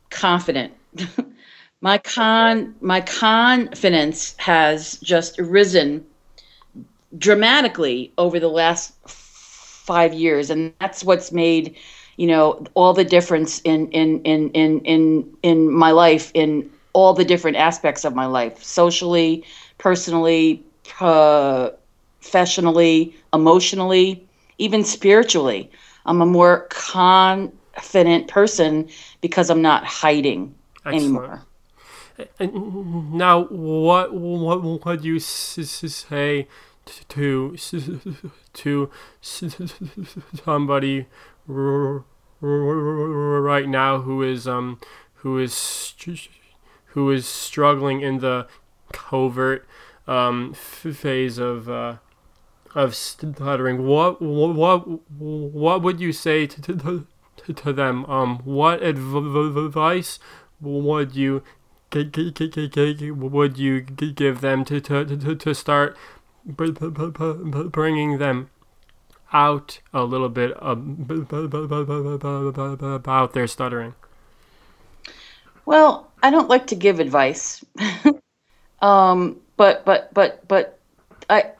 confident. 0.09 0.73
my 1.81 1.97
con 1.99 2.75
my 2.81 3.01
confidence 3.01 4.35
has 4.37 4.97
just 4.99 5.37
risen 5.37 6.05
dramatically 7.17 8.11
over 8.17 8.39
the 8.39 8.49
last 8.49 8.93
five 9.07 10.13
years 10.13 10.49
and 10.49 10.73
that's 10.81 11.03
what's 11.03 11.31
made 11.31 11.75
you 12.17 12.27
know 12.27 12.65
all 12.73 12.93
the 12.93 13.03
difference 13.03 13.61
in 13.61 13.89
in 13.91 14.21
in 14.23 14.49
in 14.51 14.79
in, 14.81 15.37
in 15.43 15.71
my 15.71 15.91
life 15.91 16.31
in 16.33 16.69
all 16.97 17.13
the 17.13 17.23
different 17.23 17.55
aspects 17.57 18.03
of 18.05 18.15
my 18.15 18.25
life 18.25 18.63
socially 18.63 19.43
personally 19.77 20.63
professionally 20.83 23.15
emotionally 23.33 24.27
even 24.57 24.83
spiritually 24.83 25.69
i'm 26.07 26.21
a 26.21 26.25
more 26.25 26.61
confident 26.69 28.27
person 28.27 28.89
because 29.21 29.51
i'm 29.51 29.61
not 29.61 29.85
hiding 29.85 30.55
Excellent. 30.85 31.05
anymore 31.05 31.43
now, 32.43 33.43
what 33.43 34.11
what 34.11 34.63
would 34.63 35.05
you 35.05 35.19
say 35.19 36.47
to 37.09 37.55
to 38.53 38.89
somebody 40.43 41.05
right 42.41 43.67
now 43.67 43.99
who 43.99 44.23
is 44.23 44.47
um 44.47 44.79
who 45.15 45.37
is 45.37 45.93
who 46.97 47.11
is 47.11 47.27
struggling 47.27 48.01
in 48.01 48.17
the 48.21 48.47
covert 48.91 49.67
um, 50.07 50.51
phase 50.55 51.37
of 51.37 51.69
uh, 51.69 51.97
of 52.73 52.95
stuttering. 52.95 53.85
What 53.85 54.19
what 54.19 54.87
what 55.19 55.83
would 55.83 55.99
you 55.99 56.11
say 56.11 56.47
to 56.47 56.59
to, 56.59 57.05
to, 57.37 57.53
to 57.53 57.71
them? 57.71 58.03
Um, 58.05 58.39
what 58.39 58.81
advice 58.81 60.17
would 60.59 61.15
you 61.15 61.43
would 61.91 63.57
you 63.59 63.81
give 63.81 64.41
them 64.41 64.65
to 64.65 64.81
to 64.81 65.35
to 65.35 65.53
start 65.53 65.95
bringing 66.47 68.17
them 68.17 68.49
out 69.31 69.79
a 69.93 70.03
little 70.03 70.29
bit 70.29 70.51
about 73.03 73.33
their 73.33 73.47
stuttering? 73.47 73.93
Well, 75.67 76.07
I 76.23 76.31
don't 76.31 76.49
like 76.49 76.67
to 76.67 76.75
give 76.75 76.99
advice, 77.01 77.63
um, 78.81 79.37
but 79.57 79.85
but 79.85 80.13
but 80.13 80.47
but 80.47 80.79
I 81.29 81.51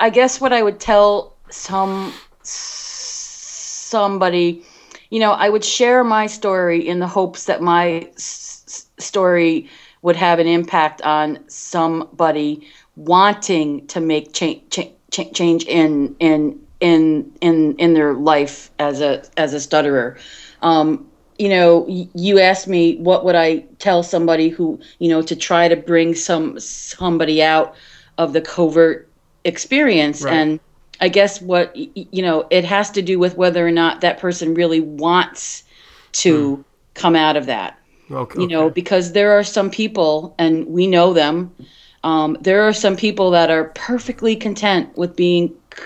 I 0.00 0.10
guess 0.10 0.40
what 0.40 0.52
I 0.52 0.60
would 0.62 0.80
tell 0.80 1.36
some 1.50 2.12
somebody, 2.42 4.64
you 5.10 5.20
know, 5.20 5.32
I 5.32 5.48
would 5.48 5.64
share 5.64 6.04
my 6.04 6.26
story 6.26 6.86
in 6.86 6.98
the 7.00 7.06
hopes 7.06 7.44
that 7.46 7.62
my 7.62 8.10
s- 8.16 8.86
story 8.98 9.68
would 10.02 10.16
have 10.16 10.38
an 10.40 10.46
impact 10.48 11.00
on 11.02 11.38
somebody 11.48 12.68
wanting 12.96 13.86
to 13.88 14.00
make 14.00 14.32
change 14.34 14.62
cha- 14.70 14.90
change 15.32 15.64
in 15.66 16.16
in 16.20 16.60
in 16.80 17.32
in 17.40 17.76
in 17.76 17.94
their 17.94 18.14
life 18.14 18.70
as 18.80 19.00
a 19.00 19.22
as 19.36 19.54
a 19.54 19.60
stutterer. 19.60 20.18
Um, 20.62 21.07
you 21.38 21.48
know, 21.48 21.86
you 22.14 22.38
asked 22.40 22.66
me 22.68 22.96
what 22.96 23.24
would 23.24 23.36
I 23.36 23.58
tell 23.78 24.02
somebody 24.02 24.48
who, 24.48 24.80
you 24.98 25.08
know, 25.08 25.22
to 25.22 25.36
try 25.36 25.68
to 25.68 25.76
bring 25.76 26.14
some 26.14 26.58
somebody 26.58 27.42
out 27.42 27.74
of 28.18 28.32
the 28.32 28.40
covert 28.40 29.08
experience 29.44 30.22
Right. 30.22 30.34
and 30.34 30.60
I 31.00 31.08
guess 31.08 31.40
what 31.40 31.74
you 31.76 32.22
know, 32.22 32.46
it 32.50 32.64
has 32.64 32.90
to 32.90 33.02
do 33.02 33.18
with 33.20 33.36
whether 33.36 33.64
or 33.66 33.70
not 33.70 34.00
that 34.00 34.18
person 34.18 34.54
really 34.54 34.80
wants 34.80 35.62
to 36.12 36.64
come 36.94 37.14
out 37.14 37.36
of 37.36 37.46
that 37.46 37.78
Okay, 38.10 38.40
you 38.40 38.48
know 38.48 38.64
okay. 38.64 38.72
because 38.74 39.12
there 39.12 39.38
are 39.38 39.44
some 39.44 39.70
people 39.70 40.34
and 40.38 40.66
we 40.66 40.86
know 40.86 41.12
them 41.12 41.54
um, 42.02 42.36
there 42.40 42.62
are 42.62 42.72
some 42.72 42.96
people 42.96 43.30
that 43.32 43.50
are 43.50 43.64
perfectly 43.74 44.34
content 44.34 44.96
with 44.96 45.14
being 45.14 45.54
c- 45.76 45.84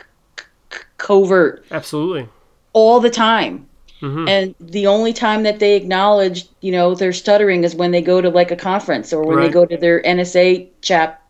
c- 0.72 0.78
covert 0.96 1.64
absolutely. 1.72 2.28
all 2.72 3.00
the 3.00 3.10
time 3.10 3.66
Mhm. 4.02 4.28
and 4.28 4.54
the 4.60 4.86
only 4.86 5.12
time 5.12 5.44
that 5.44 5.60
they 5.60 5.76
acknowledge 5.76 6.46
you 6.60 6.72
know 6.72 6.94
their 6.94 7.12
stuttering 7.12 7.62
is 7.64 7.74
when 7.74 7.92
they 7.92 8.02
go 8.02 8.20
to 8.20 8.28
like 8.28 8.50
a 8.50 8.56
conference 8.56 9.12
or 9.12 9.22
when 9.24 9.38
they 9.40 9.48
go 9.48 9.64
to 9.64 9.76
their 9.76 10.02
nsa 10.02 10.66
chap 10.82 11.22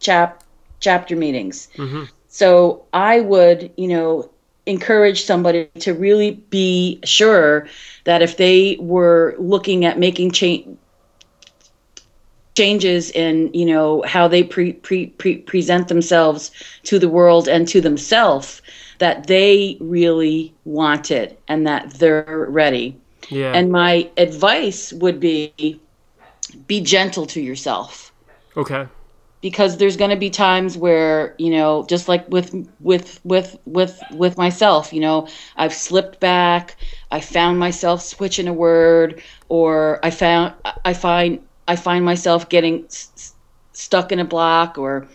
chap 0.00 0.42
chapter 0.80 1.14
meetings 1.14 1.68
Mhm. 1.76 2.08
so 2.28 2.82
i 2.92 3.20
would 3.20 3.70
you 3.76 3.86
know 3.88 4.28
encourage 4.66 5.24
somebody 5.24 5.68
to 5.78 5.94
really 5.94 6.32
be 6.50 6.98
sure 7.04 7.66
that 8.04 8.22
if 8.22 8.36
they 8.36 8.76
were 8.80 9.34
looking 9.38 9.84
at 9.84 9.98
making 9.98 10.30
change 10.32 10.66
changes 12.56 13.10
in 13.12 13.48
you 13.54 13.64
know 13.64 14.02
how 14.06 14.26
they 14.28 14.42
pre, 14.42 14.72
pre, 14.72 15.06
pre 15.06 15.38
present 15.38 15.88
themselves 15.88 16.50
to 16.82 16.98
the 16.98 17.08
world 17.08 17.48
and 17.48 17.68
to 17.68 17.80
themselves 17.80 18.60
that 19.00 19.28
they 19.28 19.78
really 19.80 20.54
want 20.64 21.10
it 21.12 21.42
and 21.48 21.66
that 21.68 21.94
they're 21.94 22.46
ready 22.50 22.98
Yeah. 23.30 23.54
and 23.54 23.72
my 23.72 24.10
advice 24.18 24.92
would 24.94 25.20
be 25.20 25.62
be 26.50 26.80
gentle 26.80 27.10
to 27.26 27.40
yourself 27.40 28.12
okay. 28.56 28.88
because 29.40 29.76
there's 29.78 29.96
going 29.96 30.10
to 30.10 30.16
be 30.16 30.30
times 30.30 30.76
where 30.76 31.34
you 31.38 31.50
know 31.50 31.84
just 31.88 32.08
like 32.08 32.28
with 32.30 32.54
with 32.80 33.20
with 33.24 33.58
with 33.66 34.00
with 34.12 34.36
myself 34.38 34.92
you 34.92 35.00
know 35.00 35.26
i've 35.56 35.74
slipped 35.74 36.20
back 36.20 36.76
i 37.10 37.20
found 37.20 37.58
myself 37.58 38.02
switching 38.02 38.48
a 38.48 38.52
word 38.52 39.20
or 39.48 40.00
i 40.04 40.10
found 40.10 40.54
i 40.84 40.92
find 40.92 41.40
i 41.68 41.76
find 41.76 42.04
myself 42.04 42.48
getting 42.48 42.84
s- 42.86 43.34
stuck 43.72 44.12
in 44.12 44.18
a 44.18 44.24
block 44.24 44.78
or 44.78 45.06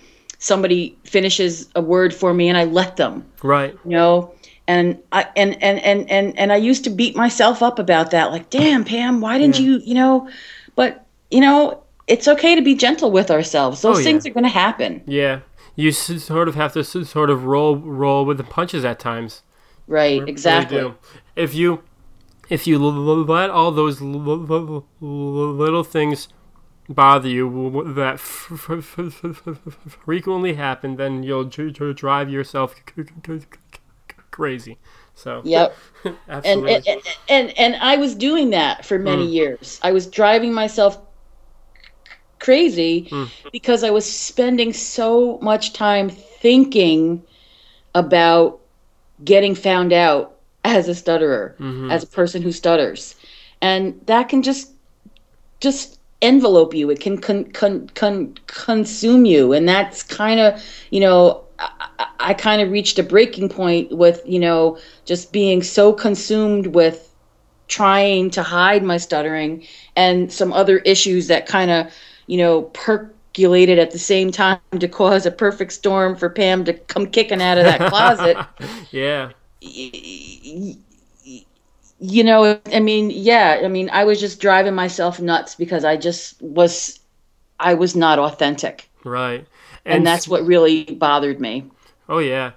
somebody 0.46 0.96
finishes 1.04 1.68
a 1.76 1.82
word 1.82 2.14
for 2.14 2.34
me 2.34 2.48
and 2.50 2.58
i 2.58 2.64
let 2.66 2.96
them 2.98 3.26
Right. 3.44 3.74
you 3.84 3.92
know 3.92 4.34
and 4.68 4.98
i 5.12 5.28
and 5.36 5.52
and 5.64 5.80
and 5.80 6.10
and, 6.10 6.38
and 6.40 6.54
i 6.54 6.56
used 6.56 6.84
to 6.84 6.90
beat 6.92 7.16
myself 7.16 7.64
up 7.64 7.80
about 7.80 8.12
that 8.12 8.32
like 8.32 8.50
damn 8.52 8.84
pam 8.86 9.22
why 9.22 9.38
didn't 9.40 9.60
Yeah. 9.60 9.66
you 9.68 9.82
you 9.90 9.96
know 9.96 10.30
but 10.76 11.06
you 11.32 11.42
know 11.42 11.82
it's 12.08 12.28
okay 12.28 12.54
to 12.56 12.62
be 12.62 12.76
gentle 12.76 13.10
with 13.12 13.32
ourselves 13.32 13.82
those 13.82 13.96
Oh, 13.98 14.00
yeah. 14.00 14.06
things 14.06 14.26
are 14.28 14.34
going 14.38 14.44
to 14.44 14.58
happen 14.66 15.02
Yeah. 15.08 15.40
You 15.78 15.90
s- 15.90 16.24
sort 16.24 16.48
of 16.48 16.56
have 16.56 16.72
to 16.74 16.84
sort 16.84 17.30
of 17.30 17.44
roll 17.44 17.76
roll 17.78 18.24
with 18.26 18.38
the 18.38 18.44
punches 18.58 18.86
at 18.86 18.98
times. 19.00 19.42
right 19.88 20.22
exactly. 20.34 20.94
If 21.36 21.54
you 21.54 21.82
if 22.50 22.66
you 22.68 22.76
l- 22.82 23.10
l- 23.10 23.26
let 23.26 23.50
all 23.50 23.72
those 23.72 24.02
l- 24.02 24.08
l- 24.30 24.46
l- 24.50 24.86
l- 25.02 25.54
little 25.66 25.84
things 25.84 26.30
bother 26.90 27.30
you 27.30 27.84
that 27.96 28.20
frequently 28.20 30.54
happen, 30.54 30.96
then 30.98 31.24
you'll 31.24 31.46
dr- 31.46 31.74
dr- 31.74 31.96
drive 31.96 32.30
yourself 32.30 32.76
crazy. 34.32 34.78
So 35.16 35.42
yep 35.46 35.76
and 36.04 36.16
absolutely. 36.30 36.76
and, 36.88 37.02
and 37.30 37.58
and 37.58 37.76
i 37.78 37.96
was 37.96 38.14
doing 38.16 38.50
that 38.50 38.86
for 38.86 39.00
many 39.00 39.28
Mm. 39.28 39.32
years 39.34 39.80
i 39.82 39.94
was 39.94 40.08
driving 40.08 40.54
myself 40.54 41.00
crazy 42.40 43.10
because 43.52 43.84
I 43.84 43.90
was 43.90 44.10
spending 44.10 44.74
so 44.74 45.40
much 45.42 45.74
time 45.74 46.10
thinking 46.10 47.24
about 47.96 48.60
getting 49.24 49.56
found 49.56 49.94
out 49.94 50.38
as 50.64 50.88
a 50.88 50.96
stutterer, 50.96 51.56
as 51.90 52.04
a 52.04 52.08
person 52.08 52.42
who 52.42 52.52
stutters. 52.52 53.16
And 53.62 54.00
that 54.08 54.30
can 54.30 54.44
just 54.44 54.72
just 55.60 55.95
envelope 56.22 56.74
you. 56.74 56.90
It 56.90 57.00
can 57.00 57.18
con- 57.18 57.46
con- 57.52 57.90
con- 57.96 58.36
consume 58.48 59.26
you, 59.26 59.54
and 59.54 59.68
that's 59.68 60.04
kind 60.04 60.40
of 60.40 60.62
you 60.92 61.00
know. 61.00 61.42
I, 61.60 61.70
I- 62.00 62.08
I 62.18 62.34
kind 62.34 62.60
of 62.62 62.72
reached 62.72 62.98
a 62.98 63.04
breaking 63.04 63.50
point 63.50 63.92
with 63.92 64.22
you 64.26 64.40
know 64.40 64.80
just 65.06 65.32
being 65.32 65.62
so 65.62 65.94
consumed 65.94 66.68
with 66.68 67.14
trying 67.68 68.30
to 68.32 68.44
hide 68.44 68.84
my 68.84 68.98
stuttering 68.98 69.66
and 69.96 70.32
some 70.32 70.52
other 70.54 70.80
issues 70.80 71.28
that 71.28 71.46
kind 71.46 71.70
of 71.72 71.94
you 72.28 72.38
know 72.38 72.64
percolated 72.74 73.78
at 73.80 73.92
the 73.92 74.00
same 74.00 74.32
time 74.32 74.60
to 74.80 74.88
cause 74.88 75.26
a 75.26 75.32
perfect 75.32 75.74
storm 75.74 76.16
for 76.16 76.30
Pam 76.30 76.64
to 76.66 76.74
come 76.74 77.08
kicking 77.08 77.42
out 77.42 77.58
of 77.58 77.66
that 77.66 77.90
closet 77.90 78.38
Yeah. 78.92 79.32
You 82.00 82.24
know 82.24 82.60
i 82.74 82.80
mean 82.80 83.10
yeah 83.10 83.62
i 83.64 83.68
mean 83.68 83.90
i 83.92 84.04
was 84.04 84.20
just 84.20 84.42
driving 84.42 84.76
myself 84.76 85.22
nuts 85.22 85.56
because 85.56 85.86
i 85.86 85.96
just 85.96 86.42
was 86.42 87.00
i 87.60 87.74
was 87.74 87.96
not 87.96 88.20
authentic. 88.20 88.90
Right. 89.04 89.46
and, 89.86 90.06
that's 90.06 90.28
what 90.28 90.44
really 90.46 90.84
bothered 90.84 91.40
me. 91.40 91.70
Oh 92.10 92.18
yeah, 92.20 92.52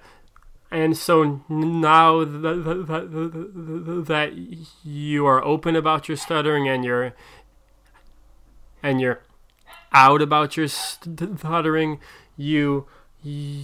and 0.71 0.97
so 0.97 1.41
now 1.47 2.23
that, 2.23 2.85
that, 2.87 4.03
that 4.07 4.33
you 4.83 5.25
are 5.25 5.43
open 5.43 5.75
about 5.75 6.07
your 6.07 6.17
stuttering 6.17 6.67
and 6.67 6.83
you're 6.83 7.13
and 8.81 9.01
you're 9.01 9.21
out 9.91 10.21
about 10.21 10.57
your 10.57 10.67
stuttering, 10.67 11.99
you 12.37 12.87
you 13.23 13.63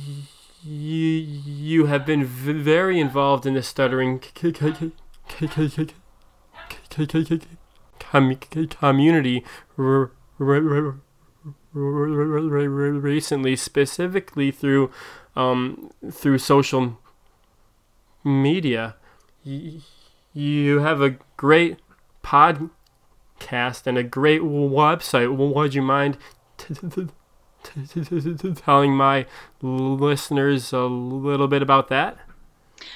you 0.63 1.85
have 1.85 2.05
been 2.05 2.25
v- 2.25 2.53
very 2.53 2.99
involved 2.99 3.45
in 3.45 3.53
the 3.53 3.63
stuttering 3.63 4.21
community 8.11 9.43
recently, 11.73 13.55
specifically 13.55 14.51
through 14.51 14.91
um, 15.35 15.91
through 16.11 16.38
social 16.38 16.99
media. 18.23 18.95
You 19.43 20.79
have 20.79 21.01
a 21.01 21.17
great 21.38 21.79
podcast 22.23 23.85
and 23.85 23.97
a 23.97 24.03
great 24.03 24.41
website. 24.41 25.35
Would 25.35 25.73
you 25.73 25.81
mind 25.81 26.17
telling 28.55 28.95
my 28.95 29.25
listeners 29.61 30.71
a 30.73 30.79
little 30.79 31.47
bit 31.47 31.61
about 31.61 31.89
that? 31.89 32.17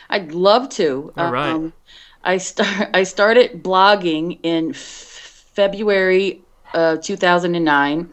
i'd 0.10 0.34
love 0.34 0.70
to 0.70 1.14
All 1.18 1.32
right. 1.32 1.52
um, 1.52 1.74
i 2.24 2.38
start 2.38 2.90
i 2.94 3.04
started 3.04 3.64
blogging 3.64 4.40
in 4.44 4.72
f- 4.72 5.46
february 5.54 6.42
uh, 6.74 6.98
2009 6.98 8.10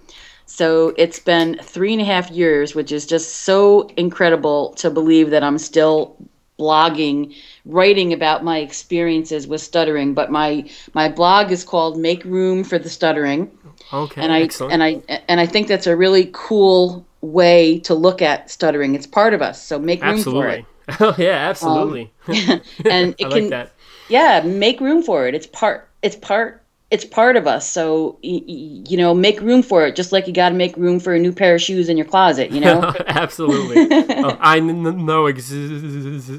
so 0.47 0.95
it's 0.97 1.19
been 1.19 1.59
three 1.62 1.92
and 1.92 2.01
a 2.01 2.05
half 2.05 2.31
years 2.31 2.75
which 2.75 2.92
is 2.92 3.07
just 3.07 3.40
so 3.45 3.88
incredible 3.97 4.73
to 4.75 4.90
believe 4.90 5.31
that 5.31 5.42
i'm 5.45 5.59
still 5.59 6.16
blogging 6.59 7.35
writing 7.66 8.14
about 8.14 8.42
my 8.42 8.59
experiences 8.59 9.47
with 9.47 9.61
stuttering 9.61 10.14
but 10.14 10.31
my 10.31 10.66
my 10.95 11.07
blog 11.09 11.53
is 11.53 11.62
called 11.62 11.99
make 11.99 12.25
room 12.25 12.64
for 12.64 12.79
the 12.79 12.88
stuttering 12.88 13.51
Okay, 13.92 14.21
and 14.21 14.33
I 14.33 14.42
excellent. 14.42 14.73
and 14.73 14.83
I 14.83 15.21
and 15.29 15.40
I 15.40 15.47
think 15.47 15.69
that's 15.69 15.87
a 15.87 15.97
really 15.97 16.31
cool 16.33 17.07
way 17.21 17.79
to 17.81 17.95
look 17.95 18.21
at 18.21 18.51
stuttering. 18.51 18.95
It's 18.95 19.07
part 19.07 19.33
of 19.35 19.42
us, 19.42 19.62
so 19.62 19.79
make 19.79 20.03
room 20.03 20.23
for 20.23 20.49
it. 20.49 20.64
Oh 21.01 21.16
yeah, 21.19 21.49
absolutely. 21.51 22.12
And 22.29 23.16
it 23.19 23.27
I 23.27 23.29
can, 23.31 23.51
that. 23.51 23.73
Yeah, 24.09 24.40
make 24.45 24.81
room 24.81 25.03
for 25.03 25.27
it. 25.27 25.35
It's 25.35 25.47
part. 25.47 25.88
It's 26.03 26.16
part. 26.16 26.62
It's 26.88 27.05
part 27.05 27.37
of 27.37 27.49
us. 27.49 27.69
So 27.69 28.16
y- 28.23 28.40
y- 28.47 28.85
you 28.88 28.97
know, 28.97 29.12
make 29.12 29.40
room 29.40 29.61
for 29.62 29.85
it. 29.87 29.97
Just 29.97 30.12
like 30.12 30.29
you 30.29 30.33
got 30.33 30.51
to 30.51 30.55
make 30.55 30.77
room 30.77 31.01
for 31.01 31.14
a 31.14 31.19
new 31.19 31.33
pair 31.33 31.57
of 31.57 31.61
shoes 31.61 31.88
in 31.88 31.97
your 31.97 32.07
closet. 32.07 32.53
You 32.53 32.61
know. 32.61 32.95
Absolutely. 33.09 33.88
Oh, 33.90 34.37
I 34.40 34.59
n- 34.59 35.05
know 35.05 35.27
ex- 35.27 35.51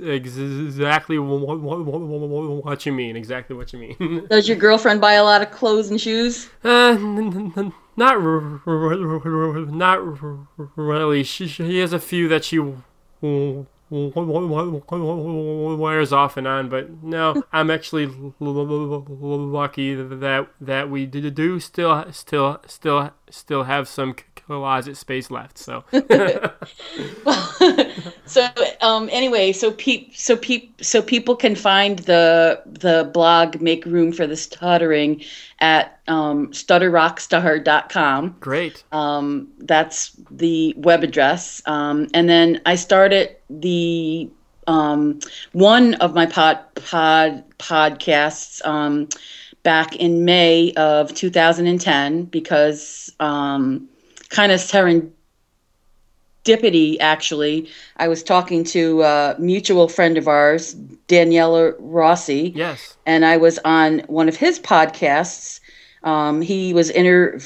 exactly 0.05 1.19
what, 1.19 1.59
what, 1.59 1.85
what, 1.85 2.65
what 2.65 2.85
you 2.85 2.91
mean. 2.93 3.15
Exactly 3.15 3.55
what 3.55 3.73
you 3.73 3.79
mean. 3.79 4.27
Does 4.29 4.47
your 4.47 4.57
girlfriend 4.57 5.01
buy 5.01 5.13
a 5.13 5.23
lot 5.23 5.41
of 5.41 5.51
clothes 5.51 5.89
and 5.89 5.99
shoes? 5.99 6.49
uh, 6.63 6.95
n- 6.99 7.53
n- 7.55 7.73
not 7.95 8.15
r- 8.15 8.61
r- 8.65 8.93
r- 8.93 9.65
not 9.65 9.99
really. 10.77 11.23
She, 11.23 11.47
she 11.47 11.79
has 11.79 11.93
a 11.93 11.99
few 11.99 12.27
that 12.29 12.45
she 12.45 12.57
w- 12.57 13.65
wears 13.89 16.11
off 16.11 16.37
and 16.37 16.47
on, 16.47 16.69
but 16.69 17.03
no, 17.03 17.43
I'm 17.51 17.71
actually 17.71 18.07
lucky 18.39 19.95
that 19.95 20.47
that 20.59 20.89
we 20.89 21.05
do 21.05 21.59
still 21.59 22.05
still 22.11 22.59
still 22.67 23.11
still 23.29 23.63
have 23.63 23.87
some 23.87 24.15
closet 24.47 24.97
space 24.97 25.29
left. 25.29 25.57
So 25.57 25.83
so 28.25 28.47
um 28.81 29.09
anyway 29.11 29.51
so 29.51 29.71
peop 29.71 30.15
so 30.15 30.35
peop 30.35 30.83
so 30.83 31.01
people 31.01 31.35
can 31.35 31.55
find 31.55 31.99
the 31.99 32.61
the 32.65 33.09
blog 33.13 33.61
make 33.61 33.85
room 33.85 34.11
for 34.11 34.27
the 34.27 34.35
stuttering 34.35 35.23
at 35.59 35.99
um 36.07 36.47
stutterrockstar.com 36.47 38.35
great. 38.39 38.83
um 38.91 39.47
that's 39.59 40.11
the 40.31 40.73
web 40.77 41.03
address 41.03 41.61
um 41.65 42.07
and 42.13 42.29
then 42.29 42.61
i 42.65 42.75
started 42.75 43.35
the 43.49 44.29
um 44.67 45.19
one 45.53 45.93
of 45.95 46.13
my 46.13 46.25
pod 46.25 46.59
pod 46.75 47.43
podcasts 47.57 48.65
um 48.65 49.07
back 49.63 49.95
in 49.95 50.25
may 50.25 50.71
of 50.73 51.13
2010 51.13 52.25
because 52.25 53.13
um 53.19 53.87
kind 54.29 54.51
of 54.51 54.59
serendipity 54.59 55.13
actually 56.99 57.69
i 57.97 58.07
was 58.07 58.23
talking 58.23 58.63
to 58.63 59.01
a 59.03 59.35
mutual 59.39 59.87
friend 59.89 60.17
of 60.17 60.27
ours 60.27 60.73
Daniele 61.07 61.73
Rossi 61.79 62.51
Yes. 62.55 62.95
and 63.05 63.25
i 63.25 63.37
was 63.37 63.59
on 63.65 63.99
one 64.07 64.27
of 64.29 64.35
his 64.35 64.59
podcasts 64.59 65.59
um, 66.03 66.41
he 66.41 66.73
was 66.73 66.89
interviewing 66.91 67.43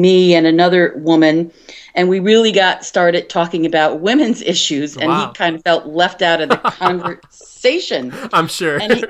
me 0.00 0.34
and 0.34 0.46
another 0.46 0.92
woman 0.98 1.50
and 1.96 2.08
we 2.08 2.20
really 2.20 2.52
got 2.52 2.84
started 2.84 3.28
talking 3.28 3.66
about 3.66 4.00
women's 4.00 4.40
issues 4.42 4.96
and 4.96 5.08
Wow. 5.08 5.28
he 5.28 5.34
kind 5.34 5.56
of 5.56 5.62
felt 5.62 5.86
left 5.86 6.22
out 6.22 6.40
of 6.40 6.50
the 6.50 6.56
conversation 6.58 8.12
I'm 8.32 8.46
sure. 8.46 8.78
and 8.80 8.92
he, 8.92 9.04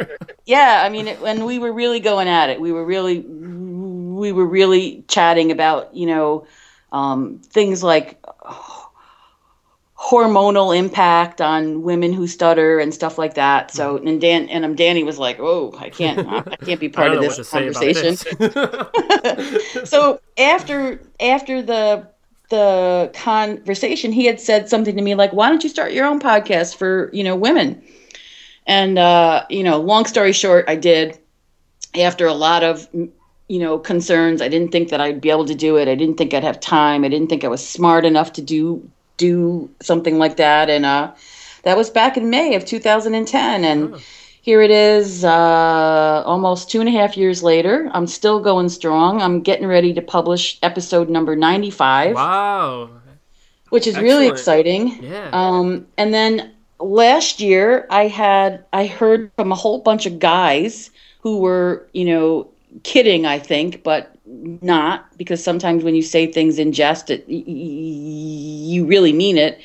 yeah, 0.47 0.83
I 0.87 0.89
mean, 0.89 1.09
it, 1.09 1.21
when 1.21 1.45
we 1.45 1.59
were 1.59 1.73
really 1.73 1.99
going 2.01 2.29
at 2.29 2.51
it, 2.51 2.61
we 2.61 2.71
were 2.71 2.85
really, 2.85 3.25
we 4.15 4.33
were 4.33 4.47
really 4.47 5.05
chatting 5.09 5.51
about, 5.51 5.95
you 5.95 6.07
know, 6.07 6.47
um, 6.93 7.41
things 7.41 7.83
like 7.83 8.21
hormonal 10.05 10.77
impact 10.77 11.41
on 11.41 11.83
women 11.83 12.13
who 12.13 12.27
stutter 12.27 12.79
and 12.79 12.93
stuff 12.93 13.17
like 13.17 13.35
that. 13.35 13.71
So, 13.71 13.97
and 13.97 14.21
Dan 14.21 14.49
and 14.49 14.65
um, 14.65 14.75
Danny 14.75 15.03
was 15.03 15.19
like, 15.19 15.39
"Oh, 15.41 15.75
I 15.79 15.89
can't, 15.89 16.29
I 16.29 16.57
can't 16.65 16.81
be 16.81 16.89
part 16.89 17.13
of 17.13 17.21
this 17.21 17.51
conversation." 17.51 18.17
this. 18.39 19.81
so 19.91 20.21
after 20.37 21.01
after 21.21 21.63
the 21.63 22.07
the 22.51 23.11
conversation, 23.15 24.13
he 24.13 24.27
had 24.27 24.41
said 24.41 24.69
something 24.69 24.95
to 24.97 25.03
me 25.03 25.15
like, 25.15 25.33
"Why 25.33 25.49
don't 25.49 25.65
you 25.65 25.71
start 25.71 25.93
your 25.93 26.07
own 26.07 26.21
podcast 26.21 26.77
for 26.77 27.11
you 27.13 27.25
know 27.25 27.37
women?" 27.37 27.83
And 28.67 28.99
uh, 28.99 29.47
you 29.49 29.63
know, 29.63 29.81
long 29.81 30.05
story 30.05 30.33
short, 30.33 30.67
I 30.69 30.77
did. 30.77 31.19
After 31.95 32.27
a 32.27 32.35
lot 32.35 32.65
of 32.65 32.89
you 33.49 33.59
know 33.59 33.79
concerns, 33.79 34.41
I 34.41 34.49
didn't 34.49 34.73
think 34.73 34.89
that 34.91 35.01
I'd 35.01 35.21
be 35.21 35.31
able 35.31 35.47
to 35.47 35.55
do 35.55 35.77
it. 35.77 35.89
I 35.89 35.95
didn't 35.95 36.17
think 36.17 36.35
I'd 36.35 36.45
have 36.45 36.61
time. 36.61 37.05
I 37.05 37.09
didn't 37.09 37.29
think 37.29 37.45
I 37.45 37.49
was 37.49 37.67
smart 37.67 38.05
enough 38.05 38.33
to 38.35 38.43
do 38.43 38.89
do 39.17 39.71
something 39.81 40.19
like 40.19 40.37
that. 40.37 40.71
And 40.71 40.85
uh, 40.85 41.13
that 41.63 41.77
was 41.77 41.91
back 41.91 42.17
in 42.17 42.31
May 42.31 42.55
of 42.55 42.65
2010. 42.65 43.65
And 43.65 43.97
here 44.43 44.61
it 44.61 44.71
is, 44.71 45.25
uh, 45.25 46.23
almost 46.27 46.71
two 46.71 46.81
and 46.81 46.89
a 46.89 46.93
half 46.93 47.17
years 47.17 47.43
later. 47.43 47.91
I'm 47.93 48.07
still 48.07 48.41
going 48.41 48.69
strong. 48.69 49.23
I'm 49.23 49.41
getting 49.41 49.67
ready 49.67 49.95
to 49.95 50.03
publish 50.03 50.59
episode 50.63 51.09
number 51.09 51.37
95 51.37 52.15
wow. 52.15 52.91
which 53.71 53.87
is 53.87 53.99
really 53.99 54.27
exciting. 54.29 55.03
Yeah. 55.03 55.31
Um, 55.33 55.87
and 55.97 56.13
then 56.13 56.53
last 56.79 57.41
year, 57.41 57.87
I 57.91 58.09
had 58.09 58.65
I 58.73 58.87
heard 58.87 59.31
from 59.37 59.53
a 59.53 59.55
whole 59.55 59.79
bunch 59.79 60.07
of 60.07 60.19
guys 60.19 60.91
who 61.21 61.39
were, 61.39 61.89
you 61.95 62.05
know, 62.05 62.51
kidding. 62.83 63.27
I 63.27 63.39
think, 63.39 63.83
but 63.83 64.11
not 64.27 65.17
because 65.17 65.43
sometimes 65.43 65.85
when 65.85 65.95
you 65.95 66.03
say 66.03 66.27
things 66.27 66.59
in 66.59 66.73
jest, 66.73 67.11
it, 67.11 67.27
y- 67.29 67.45
y- 67.47 67.53
you 67.55 68.87
really 68.87 69.13
mean 69.13 69.37
it. 69.39 69.61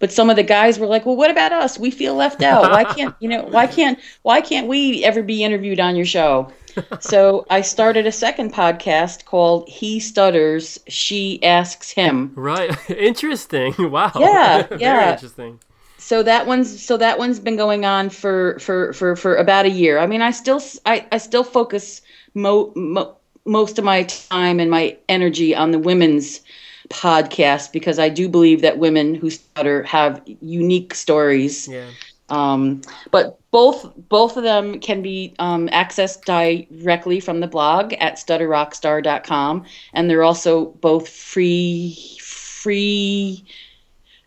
But 0.00 0.12
some 0.12 0.30
of 0.30 0.36
the 0.36 0.42
guys 0.44 0.78
were 0.78 0.86
like, 0.86 1.04
"Well, 1.06 1.16
what 1.16 1.30
about 1.30 1.52
us? 1.52 1.78
We 1.78 1.90
feel 1.90 2.14
left 2.14 2.42
out. 2.42 2.70
Why 2.70 2.84
can't 2.84 3.14
you 3.20 3.28
know? 3.28 3.42
Why 3.42 3.66
can't 3.66 3.98
why 4.22 4.40
can't 4.40 4.68
we 4.68 5.04
ever 5.04 5.22
be 5.22 5.42
interviewed 5.42 5.80
on 5.80 5.96
your 5.96 6.06
show?" 6.06 6.52
so 7.00 7.44
I 7.50 7.62
started 7.62 8.06
a 8.06 8.12
second 8.12 8.52
podcast 8.54 9.24
called 9.24 9.68
He 9.68 9.98
Stutters, 9.98 10.78
She 10.86 11.42
Asks 11.42 11.90
Him. 11.90 12.32
Right. 12.36 12.70
interesting. 12.90 13.74
Wow. 13.90 14.12
Yeah, 14.16 14.62
Very 14.68 14.80
yeah. 14.82 15.12
interesting. 15.14 15.58
So 15.98 16.22
that 16.22 16.46
one's 16.46 16.80
so 16.82 16.96
that 16.96 17.18
one's 17.18 17.40
been 17.40 17.56
going 17.56 17.84
on 17.84 18.08
for 18.10 18.58
for 18.60 18.92
for 18.92 19.16
for 19.16 19.34
about 19.34 19.66
a 19.66 19.70
year. 19.70 19.98
I 19.98 20.06
mean, 20.06 20.22
I 20.22 20.30
still 20.30 20.62
i, 20.86 21.04
I 21.10 21.18
still 21.18 21.42
focus 21.42 22.02
mo, 22.38 22.72
mo 22.74 23.14
most 23.44 23.78
of 23.78 23.84
my 23.84 24.02
time 24.04 24.60
and 24.60 24.70
my 24.70 24.96
energy 25.08 25.54
on 25.54 25.70
the 25.70 25.78
women's 25.78 26.40
podcast 26.88 27.72
because 27.72 27.98
I 27.98 28.08
do 28.08 28.28
believe 28.28 28.60
that 28.62 28.78
women 28.78 29.14
who 29.14 29.30
stutter 29.30 29.82
have 29.84 30.22
unique 30.40 30.94
stories. 30.94 31.68
Yeah. 31.68 31.88
Um, 32.30 32.82
but 33.10 33.38
both 33.50 33.90
both 34.08 34.36
of 34.36 34.42
them 34.42 34.80
can 34.80 35.00
be 35.00 35.34
um, 35.38 35.68
accessed 35.68 36.24
directly 36.26 37.20
from 37.20 37.40
the 37.40 37.46
blog 37.46 37.94
at 37.94 38.16
stutterrockstar.com, 38.16 39.64
and 39.94 40.10
they're 40.10 40.22
also 40.22 40.66
both 40.66 41.08
free 41.08 42.18
free 42.20 43.44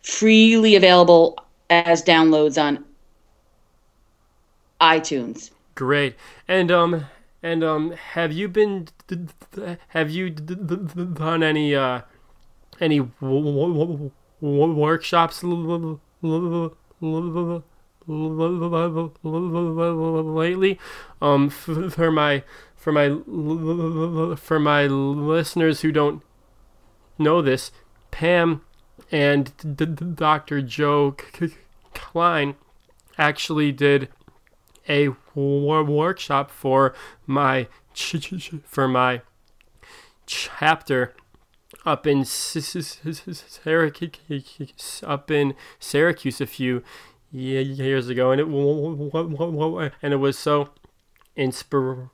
freely 0.01 0.75
available 0.75 1.37
as 1.69 2.03
downloads 2.03 2.61
on 2.61 2.83
iTunes. 4.81 5.51
Great. 5.75 6.15
And 6.47 6.71
um 6.71 7.05
and 7.43 7.63
um 7.63 7.91
have 7.91 8.31
you 8.31 8.47
been 8.47 8.87
have 9.89 10.09
you 10.09 10.29
done 10.29 11.43
any 11.43 11.75
uh 11.75 12.01
any 12.79 12.99
workshops 14.41 15.43
lately 15.43 15.99
um 21.21 21.49
for 21.49 22.11
my 22.11 22.43
for 22.75 22.91
my 22.91 24.35
for 24.35 24.59
my 24.59 24.85
listeners 24.85 25.81
who 25.81 25.91
don't 25.91 26.21
know 27.17 27.41
this 27.41 27.71
Pam 28.09 28.61
and 29.11 30.15
Dr. 30.15 30.61
Joe 30.61 31.15
Klein 31.93 32.55
actually 33.17 33.71
did 33.71 34.09
a 34.87 35.09
workshop 35.35 36.51
for 36.51 36.93
my 37.27 37.67
for 38.65 38.87
my 38.87 39.21
chapter 40.25 41.13
up 41.85 42.05
in 42.05 42.23
Syracuse 42.25 42.99
up 45.03 45.31
in 45.31 45.55
Syracuse 45.79 46.41
a 46.41 46.45
few 46.45 46.83
years 47.31 48.09
ago, 48.09 48.31
and 48.31 48.39
it 48.39 48.47
and 50.01 50.13
it 50.13 50.17
was 50.17 50.37
so 50.37 50.69
inspirational. 51.35 52.11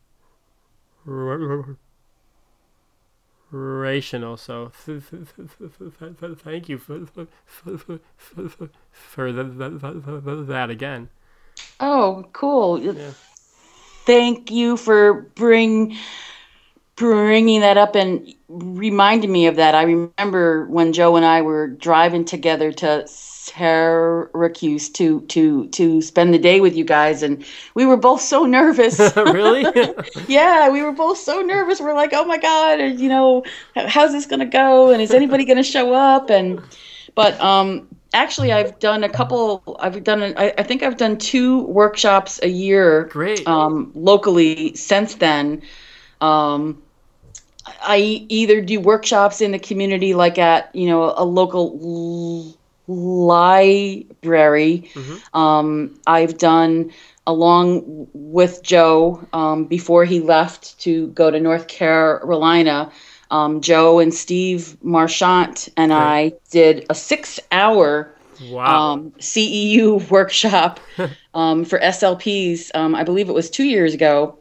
So 4.38 4.72
th- 4.86 5.10
th- 5.10 5.26
th- 5.36 5.50
th- 5.58 5.72
th- 6.00 6.20
th- 6.20 6.38
thank 6.38 6.70
you 6.70 6.78
for 6.78 7.00
that 10.44 10.68
again. 10.70 11.10
Oh, 11.80 12.26
cool! 12.34 12.96
Thank 14.06 14.52
you 14.52 14.78
for 14.78 15.22
bring 15.36 15.96
bringing 16.96 17.62
that 17.62 17.78
up 17.78 17.96
and 17.96 18.34
reminding 18.50 19.32
me 19.32 19.48
of 19.48 19.56
that. 19.58 19.76
I 19.76 19.84
remember 19.84 20.66
when 20.68 20.94
Joe 20.94 21.16
and 21.16 21.26
I 21.26 21.42
were 21.42 21.68
driving 21.68 22.26
together 22.26 22.72
to 22.74 23.08
Syracuse 23.08 24.90
to 24.90 25.22
to 25.22 25.68
to 25.70 26.02
spend 26.02 26.34
the 26.34 26.40
day 26.40 26.60
with 26.60 26.76
you 26.76 26.84
guys, 26.84 27.24
and 27.24 27.46
we 27.76 27.86
were 27.86 27.98
both 27.98 28.22
so 28.22 28.46
nervous. 28.46 29.00
really? 29.16 29.66
yeah, 30.28 30.70
we 30.70 30.82
were 30.82 30.92
both 30.92 31.18
so 31.18 31.42
nervous. 31.42 31.80
We're 31.80 31.94
like, 31.94 32.12
oh 32.14 32.26
my 32.26 32.38
god, 32.38 33.00
you 33.00 33.10
know, 33.10 33.44
how's 33.76 34.12
this 34.12 34.26
gonna 34.26 34.46
go? 34.46 34.92
And 34.92 35.02
is 35.02 35.14
anybody 35.14 35.46
gonna 35.46 35.64
show 35.64 35.94
up? 35.94 36.30
And 36.30 36.62
but 37.16 37.40
um, 37.40 37.88
actually, 38.18 38.52
I've 38.52 38.80
done 38.80 39.04
a 39.04 39.10
couple. 39.10 39.78
I've 39.80 40.04
done. 40.04 40.34
I, 40.38 40.54
I 40.58 40.64
think 40.64 40.84
I've 40.84 40.98
done 40.98 41.18
two 41.18 41.64
workshops 41.66 42.40
a 42.44 42.50
year. 42.50 43.06
Great. 43.06 43.48
Um, 43.48 43.92
locally 43.96 44.76
since 44.76 45.16
then. 45.16 45.62
Um, 46.22 46.82
I 47.82 48.26
either 48.30 48.62
do 48.62 48.80
workshops 48.80 49.42
in 49.42 49.52
the 49.52 49.60
community, 49.60 50.14
like 50.14 50.38
at 50.38 50.74
you 50.76 50.88
know 50.88 51.14
a 51.16 51.24
local 51.24 52.56
l- 52.88 52.94
library. 52.94 54.90
Um, 55.34 56.00
I've 56.08 56.38
done 56.38 56.92
along 57.28 58.08
with 58.14 58.64
Joe 58.64 59.26
um, 59.34 59.66
before 59.66 60.06
he 60.06 60.22
left 60.22 60.80
to 60.80 61.08
go 61.08 61.30
to 61.30 61.40
North 61.40 61.68
Carolina. 61.68 62.90
Um, 63.32 63.62
Joe 63.62 64.00
and 64.00 64.14
Steve 64.14 64.78
Marchant 64.84 65.70
and 65.78 65.94
I 65.94 66.34
did 66.52 66.86
a 66.90 66.96
six-hour 66.96 68.14
Wow. 68.52 68.92
um, 68.94 69.12
CEU 69.20 70.10
workshop 70.12 70.80
um, 71.34 71.66
for 71.66 71.80
SLPs. 71.80 72.70
Um, 72.76 72.94
I 72.96 73.04
believe 73.04 73.30
it 73.30 73.34
was 73.34 73.50
two 73.50 73.64
years 73.66 73.94
ago, 73.96 74.38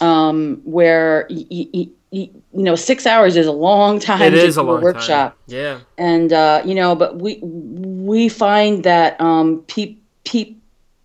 um, 0.00 0.60
where 0.64 1.26
y- 1.30 1.46
y- 1.50 1.68
y- 1.72 1.88
you 2.12 2.30
know 2.52 2.74
six 2.74 3.06
hours 3.06 3.36
is 3.36 3.46
a 3.46 3.52
long 3.52 4.00
time. 4.00 4.20
it 4.22 4.34
is 4.34 4.56
a 4.56 4.62
long 4.62 4.82
workshop 4.82 5.32
time. 5.32 5.38
Yeah. 5.46 5.78
and 5.96 6.32
uh, 6.32 6.62
you 6.64 6.74
know, 6.74 6.94
but 6.96 7.18
we 7.20 7.38
we 7.42 8.28
find 8.28 8.82
that 8.84 9.20
um, 9.20 9.62
pe- 9.68 9.96
pe- 10.24 10.54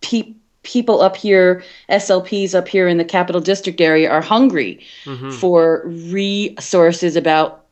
pe- 0.01 0.33
people 0.63 1.01
up 1.01 1.15
here, 1.15 1.63
SLPs 1.89 2.53
up 2.53 2.67
here 2.67 2.87
in 2.87 2.97
the 2.97 3.05
Capital 3.05 3.41
District 3.41 3.81
area, 3.81 4.09
are 4.09 4.21
hungry 4.21 4.79
Mm-hmm. 5.05 5.31
for 5.31 5.83
resources 5.85 7.15
about 7.15 7.65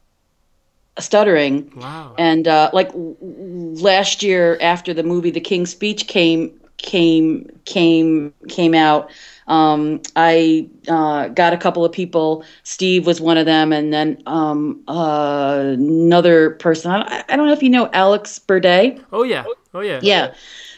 stuttering. 0.97 1.71
Wow. 1.75 2.15
And 2.17 2.47
uh, 2.47 2.69
like 2.73 2.91
last 2.93 4.23
year, 4.23 4.57
after 4.61 4.93
the 4.93 5.03
movie 5.03 5.31
The 5.31 5.39
King's 5.39 5.69
Speech 5.71 6.07
came 6.07 6.51
came 6.77 7.49
came 7.65 8.33
came 8.47 8.73
out, 8.73 9.09
um, 9.49 10.01
I 10.15 10.69
uh, 10.87 11.27
got 11.29 11.53
a 11.53 11.57
couple 11.57 11.83
of 11.83 11.91
people. 11.91 12.45
Steve 12.63 13.05
was 13.05 13.19
one 13.19 13.37
of 13.37 13.45
them, 13.45 13.73
and 13.73 13.91
then 13.91 14.21
um, 14.25 14.83
uh, 14.87 15.73
another 15.73 16.51
person. 16.51 16.91
I, 16.91 17.23
I 17.27 17.35
don't 17.35 17.47
know 17.47 17.53
if 17.53 17.63
you 17.63 17.69
know 17.69 17.89
Alex 17.91 18.39
Burday. 18.39 18.99
oh 19.11 19.23
yeah. 19.23 19.43
Oh 19.73 19.81
yeah. 19.81 19.99
Yeah. 20.01 20.33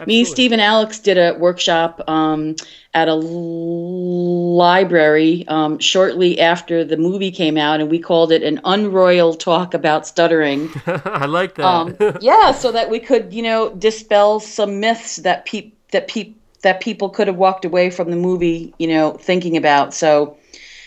Me. 0.05 0.25
Steve, 0.25 0.51
and 0.51 0.61
Alex 0.61 0.99
did 0.99 1.17
a 1.17 1.37
workshop 1.37 2.01
um, 2.09 2.55
at 2.93 3.07
a 3.07 3.11
l- 3.11 4.55
library 4.55 5.45
um, 5.47 5.79
shortly 5.79 6.39
after 6.39 6.83
the 6.83 6.97
movie 6.97 7.31
came 7.31 7.57
out, 7.57 7.79
and 7.79 7.89
we 7.89 7.99
called 7.99 8.31
it 8.31 8.41
an 8.41 8.59
unroyal 8.65 9.33
talk 9.33 9.73
about 9.73 10.07
stuttering. 10.07 10.69
I 10.87 11.25
like 11.25 11.55
that. 11.55 11.65
Um, 11.65 11.95
yeah, 12.19 12.51
so 12.51 12.71
that 12.71 12.89
we 12.89 12.99
could, 12.99 13.33
you 13.33 13.43
know, 13.43 13.73
dispel 13.75 14.39
some 14.39 14.79
myths 14.79 15.17
that 15.17 15.45
peop 15.45 15.77
that 15.91 16.07
peop 16.07 16.40
that 16.61 16.81
people 16.81 17.09
could 17.09 17.27
have 17.27 17.37
walked 17.37 17.65
away 17.65 17.89
from 17.89 18.09
the 18.11 18.17
movie, 18.17 18.73
you 18.77 18.87
know, 18.87 19.11
thinking 19.11 19.57
about. 19.57 19.93
So, 19.93 20.37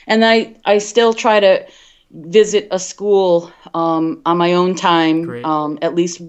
and 0.07 0.25
I 0.25 0.55
I 0.65 0.79
still 0.79 1.13
try 1.13 1.41
to 1.41 1.67
visit 2.11 2.69
a 2.71 2.79
school 2.79 3.53
um, 3.75 4.23
on 4.25 4.39
my 4.39 4.53
own 4.55 4.75
time, 4.75 5.37
um, 5.45 5.79
at 5.83 5.95
least 5.95 6.21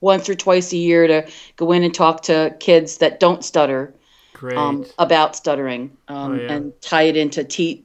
once 0.00 0.28
or 0.28 0.34
twice 0.34 0.72
a 0.72 0.76
year 0.76 1.06
to 1.06 1.26
go 1.56 1.72
in 1.72 1.82
and 1.82 1.94
talk 1.94 2.22
to 2.22 2.54
kids 2.58 2.98
that 2.98 3.20
don't 3.20 3.44
stutter 3.44 3.94
um, 4.56 4.84
about 4.98 5.36
stuttering 5.36 5.96
um, 6.08 6.32
Oh, 6.32 6.34
yeah. 6.36 6.52
and 6.54 6.80
tie 6.80 7.02
it 7.02 7.16
into 7.16 7.44
te- 7.44 7.84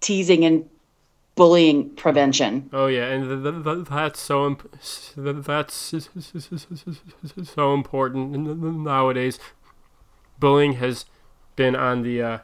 teasing 0.00 0.44
and 0.44 0.68
bullying 1.40 1.88
prevention. 1.96 2.68
oh 2.70 2.86
yeah, 2.86 3.06
and 3.12 3.24
th- 3.24 3.42
th- 3.42 3.64
th- 3.64 3.88
that's 3.88 4.20
so 4.20 4.46
imp- 4.46 4.70
that's 4.72 5.94
so 7.54 7.72
important 7.72 8.84
nowadays. 8.84 9.38
Bullying 10.38 10.74
has 10.74 11.06
been 11.56 11.74
on 11.74 12.02
the 12.02 12.22
uh, 12.22 12.38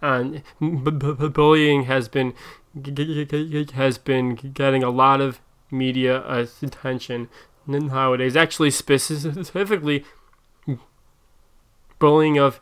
on 0.00 0.42
b- 0.60 0.90
b- 0.90 1.28
bullying 1.28 1.82
has 1.84 2.08
been 2.08 2.32
g- 2.80 2.90
g- 2.90 3.66
has 3.74 3.98
been 3.98 4.34
getting 4.34 4.82
a 4.82 4.88
lot 4.88 5.20
of 5.20 5.40
media 5.70 6.24
attention 6.26 7.28
nowadays. 7.66 8.34
Actually, 8.34 8.70
specifically 8.70 10.06
bullying 11.98 12.38
of 12.38 12.60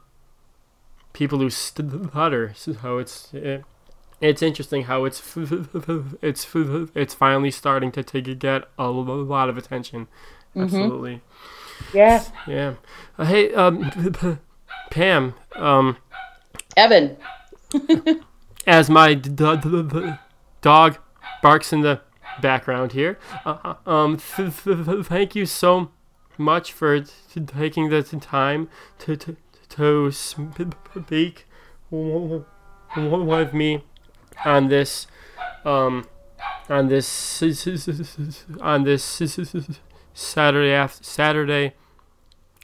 people 1.12 1.38
who 1.38 1.49
stutter. 1.49 2.53
So 2.57 2.99
it's 2.99 3.33
it, 3.33 3.64
it's 4.27 4.43
interesting 4.43 4.85
how 4.85 5.05
it's 5.05 5.23
it's 6.23 6.47
it's 6.95 7.15
finally 7.15 7.51
starting 7.51 7.93
to 7.93 8.03
take 8.03 8.39
get 8.39 8.65
a 8.79 8.89
lot 8.89 9.49
of 9.49 9.57
attention. 9.59 10.09
Absolutely, 10.57 11.21
Yeah. 11.93 12.23
yeah. 12.47 12.75
Uh, 13.19 13.25
hey, 13.25 13.53
um, 13.55 13.91
Pam, 14.91 15.35
um, 15.57 15.97
Evan. 16.77 17.17
as 18.67 18.89
my 18.89 19.15
d- 19.15 19.31
d- 19.31 19.57
d- 19.57 19.83
d- 19.83 20.13
dog 20.63 20.99
barks 21.43 21.73
in 21.73 21.81
the 21.81 22.01
background 22.41 22.93
here. 22.93 23.19
Uh, 23.45 23.57
uh, 23.65 23.91
um, 23.91 24.17
th- 24.17 24.53
th- 24.65 24.85
th- 24.87 25.07
thank 25.07 25.35
you 25.35 25.45
so 25.47 25.91
much 26.39 26.73
for 26.73 27.01
t- 27.01 27.41
taking 27.47 27.89
the 27.91 28.03
t- 28.03 28.19
time 28.21 28.69
to 29.01 29.17
to, 29.17 29.37
to 29.71 30.11
speak 30.13 31.47
with 33.03 33.53
me 33.55 33.85
on 34.44 34.68
this 34.68 35.07
um, 35.64 36.07
on 36.68 36.88
this 36.88 37.42
on 38.61 38.85
this 38.85 39.03
Saturday 40.14 40.73
af- 40.73 40.99
Saturday 41.03 41.75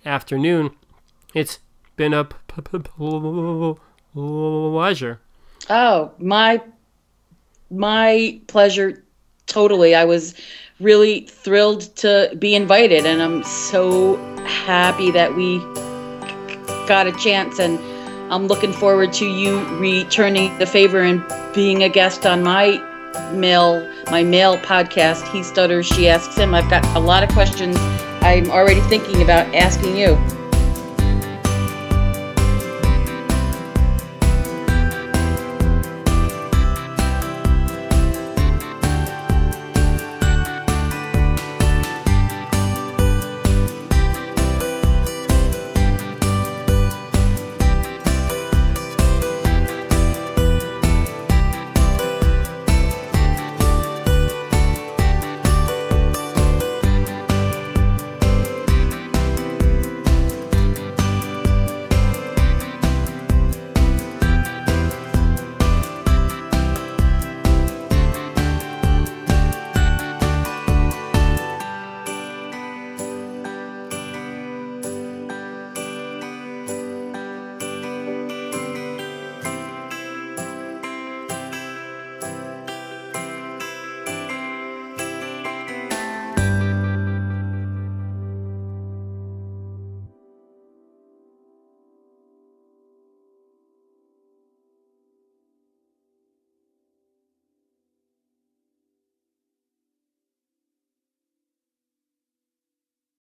afternoon. 0.04 0.70
It's 1.34 1.58
been 1.96 2.14
a 2.14 2.24
pleasure. 4.14 5.20
Oh, 5.68 6.12
my 6.18 6.62
my 7.70 8.40
pleasure 8.46 9.04
totally. 9.46 9.94
I 9.94 10.04
was 10.04 10.34
really 10.80 11.20
thrilled 11.22 11.94
to 11.96 12.34
be 12.38 12.54
invited 12.54 13.04
and 13.04 13.22
I'm 13.22 13.44
so 13.44 14.16
happy 14.44 15.10
that 15.10 15.36
we 15.36 15.58
got 16.88 17.06
a 17.06 17.12
chance 17.12 17.58
and 17.60 17.78
I'm 18.30 18.46
looking 18.46 18.72
forward 18.72 19.12
to 19.14 19.26
you 19.26 19.64
returning 19.78 20.56
the 20.58 20.66
favor 20.66 21.00
and 21.00 21.22
being 21.52 21.82
a 21.82 21.88
guest 21.88 22.26
on 22.26 22.42
my 22.42 22.80
male 23.32 23.86
my 24.10 24.22
male 24.22 24.56
podcast 24.58 25.26
he 25.32 25.42
stutters 25.42 25.86
she 25.86 26.08
asks 26.08 26.36
him. 26.36 26.54
I've 26.54 26.70
got 26.70 26.84
a 26.96 27.00
lot 27.00 27.24
of 27.24 27.28
questions 27.30 27.76
i'm 28.22 28.50
already 28.50 28.80
thinking 28.82 29.22
about 29.22 29.52
asking 29.54 29.96
you 29.96 30.16